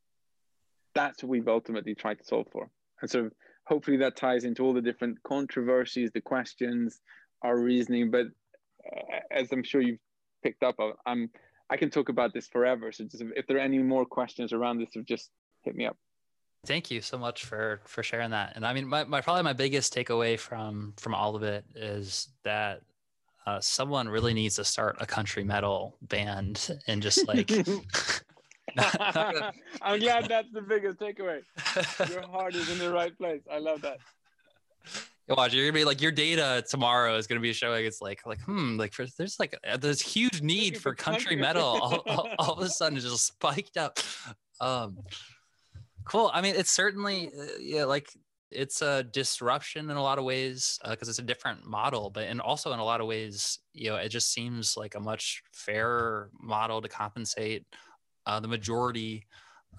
[0.95, 2.69] That's what we've ultimately tried to solve for.
[3.01, 3.31] And so
[3.67, 7.01] hopefully that ties into all the different controversies, the questions,
[7.43, 8.11] our reasoning.
[8.11, 8.27] But
[8.85, 10.01] uh, as I'm sure you've
[10.43, 11.31] picked up, I'm
[11.71, 12.91] I can talk about this forever.
[12.93, 15.31] So just, if there are any more questions around this, just
[15.63, 15.97] hit me up.
[16.67, 18.53] Thank you so much for for sharing that.
[18.55, 22.29] And I mean, my, my probably my biggest takeaway from from all of it is
[22.43, 22.83] that
[23.47, 27.51] uh, someone really needs to start a country metal band and just like.
[28.77, 31.41] not, not I'm glad that's the biggest takeaway.
[32.09, 33.41] Your heart is in the right place.
[33.51, 33.99] I love that
[35.37, 38.41] watch you're gonna be like your data tomorrow is gonna be showing it's like like
[38.43, 42.53] hmm like for, there's like a, there's huge need for country metal all, all, all,
[42.55, 43.99] of a sudden it just spiked up.
[44.61, 44.99] Um
[46.05, 48.09] cool i mean it's certainly uh, yeah like
[48.51, 52.25] it's a disruption in a lot of ways because uh, it's a different model but
[52.25, 55.43] and also in a lot of ways you know it just seems like a much
[55.53, 57.65] fairer model to compensate
[58.27, 59.25] uh, the majority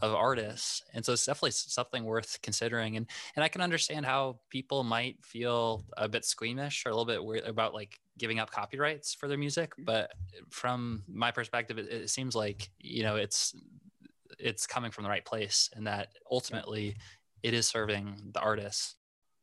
[0.01, 4.39] of artists and so it's definitely something worth considering and and i can understand how
[4.49, 8.49] people might feel a bit squeamish or a little bit weird about like giving up
[8.49, 9.83] copyrights for their music mm-hmm.
[9.83, 10.11] but
[10.49, 13.53] from my perspective it, it seems like you know it's
[14.39, 16.95] it's coming from the right place and that ultimately
[17.43, 18.95] it is serving the artists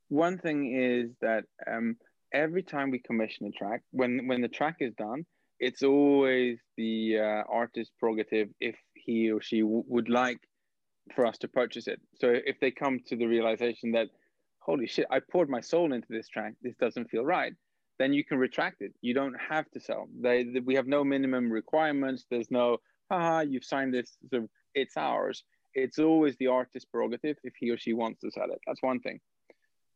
[0.09, 1.97] one thing is that um,
[2.33, 5.25] every time we commission a track when when the track is done
[5.61, 8.77] it's always the uh, artist's prerogative if
[9.09, 10.41] he or she w- would like
[11.15, 12.01] for us to purchase it.
[12.21, 14.09] So if they come to the realization that,
[14.59, 17.55] holy shit, I poured my soul into this track, this doesn't feel right,
[17.99, 18.93] then you can retract it.
[19.01, 20.09] You don't have to sell.
[20.27, 22.27] They, they we have no minimum requirements.
[22.31, 22.67] There's no,
[23.11, 25.43] haha, you've signed this, so it's ours.
[25.75, 28.61] It's always the artist's prerogative if he or she wants to sell it.
[28.67, 29.19] That's one thing.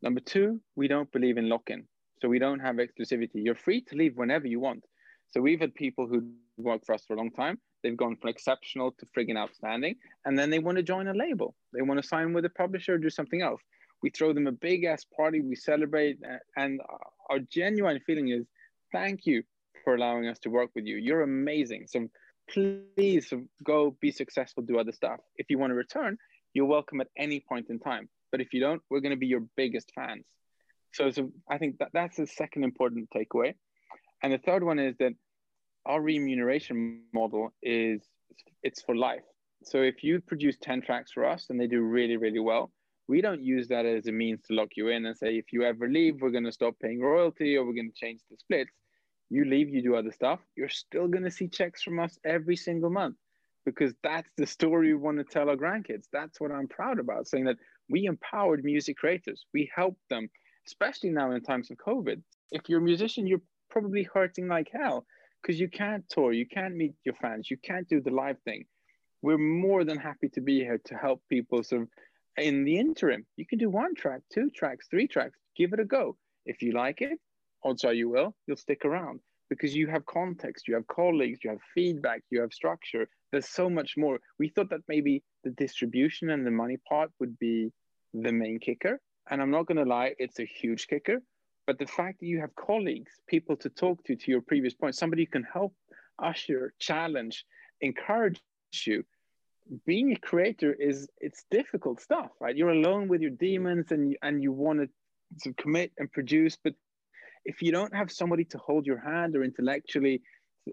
[0.00, 1.86] Number two, we don't believe in lock in.
[2.20, 3.44] So we don't have exclusivity.
[3.46, 4.84] You're free to leave whenever you want.
[5.32, 6.18] So we've had people who
[6.56, 7.58] work for us for a long time.
[7.82, 11.54] They've gone from exceptional to frigging outstanding, and then they want to join a label.
[11.72, 13.60] They want to sign with a publisher or do something else.
[14.02, 15.40] We throw them a big ass party.
[15.40, 16.18] We celebrate,
[16.56, 16.80] and
[17.30, 18.44] our genuine feeling is,
[18.92, 19.42] thank you
[19.84, 20.96] for allowing us to work with you.
[20.96, 21.86] You're amazing.
[21.88, 22.08] So
[22.48, 23.32] please
[23.64, 25.20] go be successful, do other stuff.
[25.36, 26.18] If you want to return,
[26.54, 28.08] you're welcome at any point in time.
[28.30, 30.24] But if you don't, we're going to be your biggest fans.
[30.92, 33.54] So, so I think that that's the second important takeaway.
[34.22, 35.14] And the third one is that
[35.86, 38.02] our remuneration model is
[38.62, 39.22] it's for life.
[39.64, 42.72] So if you produce 10 tracks for us and they do really, really well,
[43.08, 45.64] we don't use that as a means to lock you in and say, if you
[45.64, 48.70] ever leave, we're going to stop paying royalty or we're going to change the splits.
[49.28, 52.56] You leave, you do other stuff, you're still going to see checks from us every
[52.56, 53.16] single month
[53.64, 56.04] because that's the story we want to tell our grandkids.
[56.12, 57.56] That's what I'm proud about, saying that
[57.88, 59.46] we empowered music creators.
[59.54, 60.28] We helped them,
[60.66, 62.20] especially now in times of COVID.
[62.50, 65.06] If you're a musician, you're probably hurting like hell
[65.42, 68.64] because you can't tour, you can't meet your fans, you can't do the live thing.
[69.22, 71.62] We're more than happy to be here to help people.
[71.62, 71.86] So,
[72.38, 75.84] in the interim, you can do one track, two tracks, three tracks, give it a
[75.84, 76.16] go.
[76.46, 77.18] If you like it,
[77.62, 81.50] odds are you will, you'll stick around because you have context, you have colleagues, you
[81.50, 83.06] have feedback, you have structure.
[83.30, 84.18] There's so much more.
[84.38, 87.70] We thought that maybe the distribution and the money part would be
[88.14, 88.98] the main kicker.
[89.30, 91.20] And I'm not going to lie, it's a huge kicker
[91.66, 94.94] but the fact that you have colleagues, people to talk to, to your previous point,
[94.94, 95.74] somebody can help
[96.18, 97.44] usher, challenge,
[97.80, 98.40] encourage
[98.86, 99.04] you.
[99.86, 102.56] Being a creator is it's difficult stuff, right?
[102.56, 104.90] You're alone with your demons and and you want
[105.42, 106.74] to commit and produce, but
[107.44, 110.22] if you don't have somebody to hold your hand or intellectually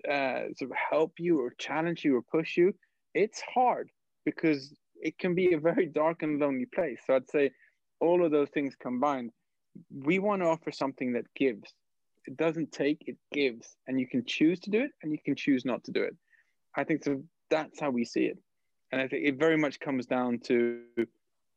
[0.08, 2.74] uh, sort of help you or challenge you or push you,
[3.14, 3.90] it's hard
[4.26, 7.00] because it can be a very dark and lonely place.
[7.06, 7.52] So I'd say
[8.00, 9.32] all of those things combined,
[9.92, 11.74] we want to offer something that gives.
[12.26, 13.76] It doesn't take, it gives.
[13.88, 16.16] And you can choose to do it and you can choose not to do it.
[16.76, 18.38] I think so that's how we see it.
[18.92, 20.82] And I think it very much comes down to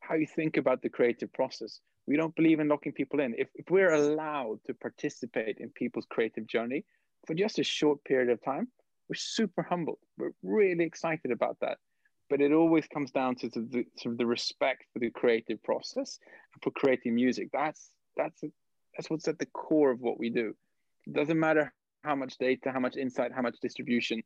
[0.00, 1.80] how you think about the creative process.
[2.06, 3.34] We don't believe in locking people in.
[3.38, 6.84] If, if we're allowed to participate in people's creative journey
[7.26, 8.68] for just a short period of time,
[9.08, 9.98] we're super humbled.
[10.18, 11.78] We're really excited about that.
[12.28, 16.18] But it always comes down to the, of the respect for the creative process
[16.54, 17.48] and for creating music.
[17.52, 18.42] That's that's
[18.96, 20.54] that's what's at the core of what we do.
[21.06, 21.72] It doesn't matter
[22.04, 24.22] how much data, how much insight, how much distribution.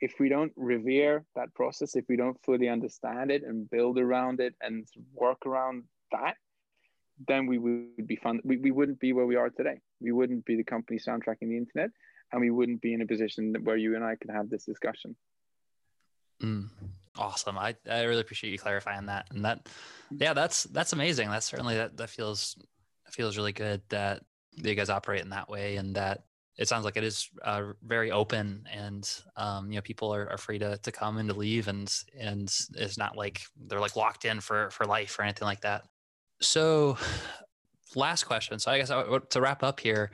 [0.00, 4.40] If we don't revere that process, if we don't fully understand it and build around
[4.40, 6.36] it and work around that,
[7.26, 8.40] then we would be fun.
[8.44, 9.80] We, we wouldn't be where we are today.
[10.00, 11.90] We wouldn't be the company soundtracking the internet,
[12.30, 15.16] and we wouldn't be in a position where you and I can have this discussion.
[16.42, 16.68] Mm,
[17.16, 17.56] awesome.
[17.56, 19.28] I, I really appreciate you clarifying that.
[19.30, 19.66] And that,
[20.10, 21.30] yeah, that's, that's amazing.
[21.30, 22.56] That's certainly, that, that feels,
[23.12, 26.24] feels really good that you guys operate in that way and that
[26.58, 30.38] it sounds like it is uh, very open and um, you know people are, are
[30.38, 34.24] free to, to come and to leave and and it's not like they're like locked
[34.24, 35.84] in for for life or anything like that.
[36.40, 36.96] So
[37.94, 38.58] last question.
[38.58, 40.10] So i guess I, to wrap up here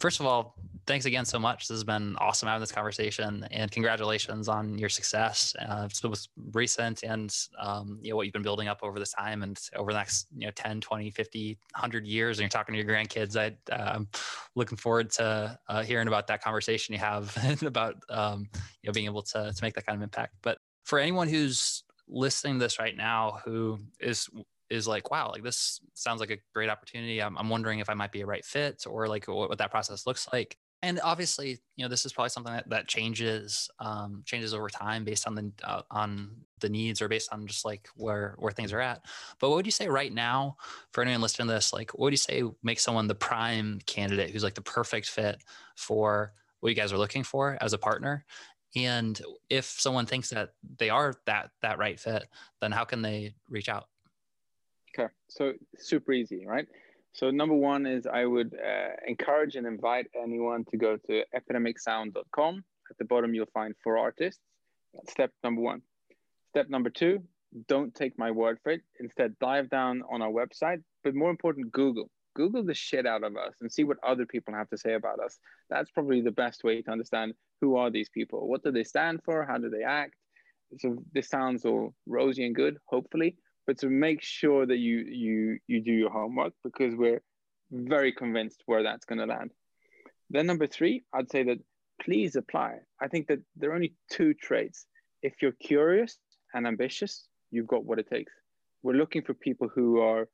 [0.00, 0.54] first of all,
[0.86, 1.68] thanks again so much.
[1.68, 5.54] This has been awesome having this conversation, and congratulations on your success.
[5.58, 9.12] Uh, it's both recent and um, you know what you've been building up over this
[9.12, 12.74] time, and over the next you know 10, 20, 50, 100 years, and you're talking
[12.74, 13.36] to your grandkids.
[13.36, 14.08] I, I'm
[14.54, 18.48] looking forward to uh, hearing about that conversation you have about um,
[18.82, 20.34] you know being able to to make that kind of impact.
[20.42, 24.28] But for anyone who's listening to this right now who is
[24.70, 27.22] is like, wow, like this sounds like a great opportunity.
[27.22, 29.70] I'm, I'm wondering if I might be a right fit or like what, what that
[29.70, 30.56] process looks like.
[30.82, 35.04] And obviously, you know, this is probably something that, that changes um, changes over time
[35.04, 38.72] based on the uh, on the needs or based on just like where where things
[38.72, 39.00] are at.
[39.40, 40.56] But what would you say right now
[40.92, 41.72] for anyone listening to this?
[41.72, 45.42] Like, what would you say makes someone the prime candidate who's like the perfect fit
[45.76, 48.24] for what you guys are looking for as a partner?
[48.76, 52.28] And if someone thinks that they are that that right fit,
[52.60, 53.86] then how can they reach out?
[54.98, 56.66] Okay, so super easy, right?
[57.12, 62.64] So number one is I would uh, encourage and invite anyone to go to epidemicsound.com.
[62.90, 64.40] At the bottom, you'll find four artists.
[64.94, 65.82] That's step number one.
[66.50, 67.22] Step number two,
[67.68, 68.80] don't take my word for it.
[69.00, 72.10] Instead, dive down on our website, but more important, Google.
[72.34, 75.20] Google the shit out of us and see what other people have to say about
[75.20, 75.38] us.
[75.68, 78.48] That's probably the best way to understand who are these people?
[78.48, 79.44] What do they stand for?
[79.44, 80.14] How do they act?
[80.78, 83.36] So this sounds all rosy and good, hopefully,
[83.66, 87.22] but to make sure that you you you do your homework because we're
[87.70, 89.50] very convinced where that's going to land.
[90.30, 91.58] Then number three, I'd say that
[92.00, 92.78] please apply.
[93.00, 94.86] I think that there are only two traits.
[95.22, 96.18] If you're curious
[96.54, 98.32] and ambitious, you've got what it takes.
[98.82, 100.28] We're looking for people who are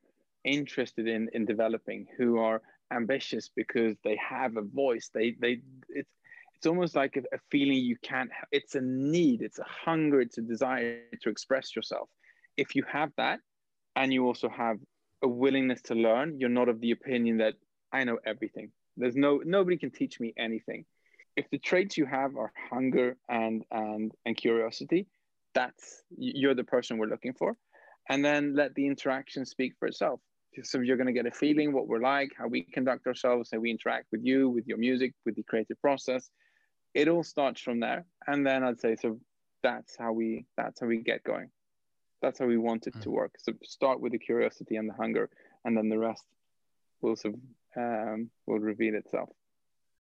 [0.45, 2.61] interested in in developing, who are
[2.93, 5.11] ambitious because they have a voice.
[5.13, 6.13] They they it's
[6.55, 8.31] it's almost like a, a feeling you can't.
[8.51, 9.41] It's a need.
[9.41, 10.21] It's a hunger.
[10.21, 12.09] It's a desire to express yourself
[12.57, 13.41] if you have that
[13.97, 14.79] and you also have
[15.23, 17.55] a willingness to learn, you're not of the opinion that
[17.93, 18.71] I know everything.
[18.97, 20.85] There's no nobody can teach me anything.
[21.37, 25.07] If the traits you have are hunger and and and curiosity,
[25.55, 27.57] that's you're the person we're looking for.
[28.09, 30.21] And then let the interaction speak for itself.
[30.65, 33.61] So you're going to get a feeling what we're like, how we conduct ourselves, how
[33.61, 36.29] we interact with you, with your music, with the creative process.
[36.93, 38.05] It all starts from there.
[38.27, 39.19] And then I'd say so
[39.63, 41.49] that's how we that's how we get going.
[42.23, 43.03] That's how we want it mm.
[43.03, 43.35] to work.
[43.39, 45.29] So start with the curiosity and the hunger,
[45.65, 46.25] and then the rest
[47.03, 47.41] will sort of,
[47.77, 49.29] um, will reveal itself.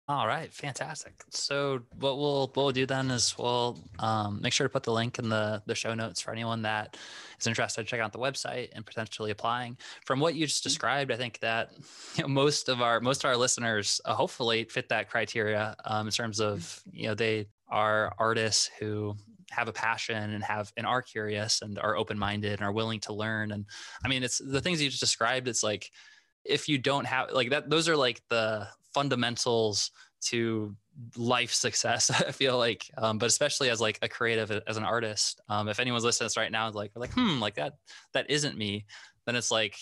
[0.09, 1.23] All right, fantastic.
[1.29, 4.91] So what we'll what we'll do then is we'll um, make sure to put the
[4.91, 6.97] link in the the show notes for anyone that
[7.39, 9.77] is interested to check out the website and potentially applying.
[10.05, 10.69] From what you just mm-hmm.
[10.69, 11.73] described, I think that
[12.15, 16.07] you know, most of our most of our listeners uh, hopefully fit that criteria um,
[16.07, 19.15] in terms of you know they are artists who
[19.51, 23.13] have a passion and have and are curious and are open-minded and are willing to
[23.13, 23.51] learn.
[23.51, 23.65] And
[24.03, 25.91] i mean it's the things you just described it's like
[26.45, 29.91] if you don't have like that those are like the fundamentals
[30.21, 30.75] to
[31.15, 35.41] life success i feel like um, but especially as like a creative as an artist
[35.49, 37.73] um, if anyone's listening to this right now like like hmm like that
[38.13, 38.85] that isn't me
[39.29, 39.77] then it's like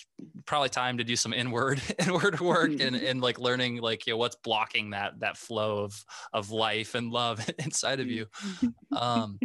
[0.46, 4.18] probably time to do some inward inward work and, and like learning like you know
[4.18, 8.26] what's blocking that that flow of of life and love inside of you.
[8.92, 9.40] Um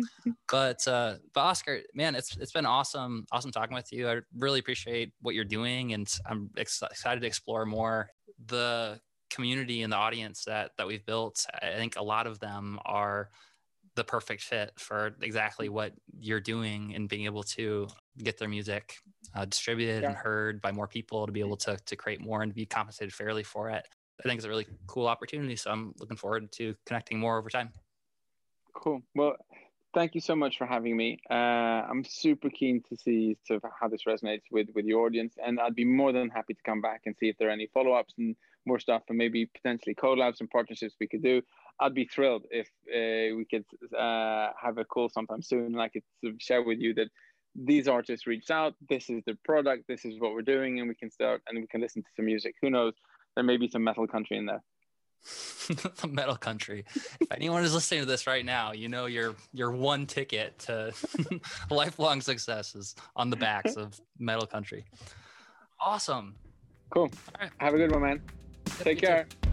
[0.50, 4.08] but uh but oscar man it's it's been awesome awesome talking with you.
[4.08, 8.10] I really appreciate what you're doing and i'm ex- excited to explore more.
[8.46, 9.00] The
[9.30, 13.30] community and the audience that that we've built i think a lot of them are
[13.94, 17.88] the perfect fit for exactly what you're doing and being able to
[18.18, 18.96] get their music
[19.34, 20.08] uh, distributed yeah.
[20.08, 23.12] and heard by more people to be able to to create more and be compensated
[23.12, 23.86] fairly for it.
[24.20, 25.56] I think it's a really cool opportunity.
[25.56, 27.70] So I'm looking forward to connecting more over time.
[28.74, 29.02] Cool.
[29.14, 29.36] Well,
[29.94, 31.18] thank you so much for having me.
[31.30, 35.60] Uh, I'm super keen to see to how this resonates with with your audience, and
[35.60, 37.92] I'd be more than happy to come back and see if there are any follow
[37.92, 41.42] ups and more stuff, and maybe potentially collabs and partnerships we could do.
[41.80, 43.64] I'd be thrilled if uh, we could
[43.96, 46.04] uh, have a call sometime soon, and I could
[46.38, 47.08] share with you that
[47.54, 48.74] these artists reached out.
[48.88, 49.84] This is the product.
[49.88, 52.26] This is what we're doing, and we can start and we can listen to some
[52.26, 52.54] music.
[52.62, 52.94] Who knows?
[53.34, 54.62] There may be some metal country in there.
[55.68, 56.84] the metal country.
[56.94, 60.92] If anyone is listening to this right now, you know your your one ticket to
[61.70, 64.84] lifelong successes on the backs of metal country.
[65.80, 66.34] Awesome.
[66.90, 67.10] Cool.
[67.40, 67.50] Right.
[67.58, 68.22] Have a good one, man.
[68.66, 69.26] Yep, Take care.
[69.28, 69.50] Too.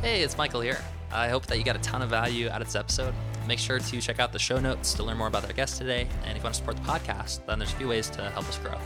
[0.00, 0.78] Hey, it's Michael here.
[1.12, 3.14] I hope that you got a ton of value out of this episode.
[3.46, 6.06] Make sure to check out the show notes to learn more about our guest today.
[6.24, 8.48] And if you want to support the podcast, then there's a few ways to help
[8.48, 8.78] us grow.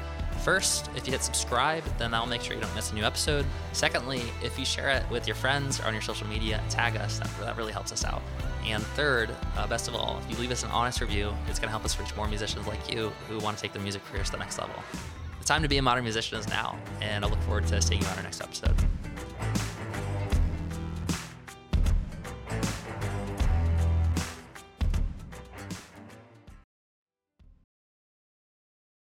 [0.43, 3.45] First, if you hit subscribe, then that'll make sure you don't miss a new episode.
[3.73, 7.19] Secondly, if you share it with your friends or on your social media, tag us.
[7.19, 8.23] That, that really helps us out.
[8.65, 11.69] And third, uh, best of all, if you leave us an honest review, it's going
[11.69, 14.27] to help us reach more musicians like you who want to take their music careers
[14.27, 14.75] to the next level.
[15.39, 18.01] The time to be a modern musician is now, and I look forward to seeing
[18.01, 18.75] you on our next episode.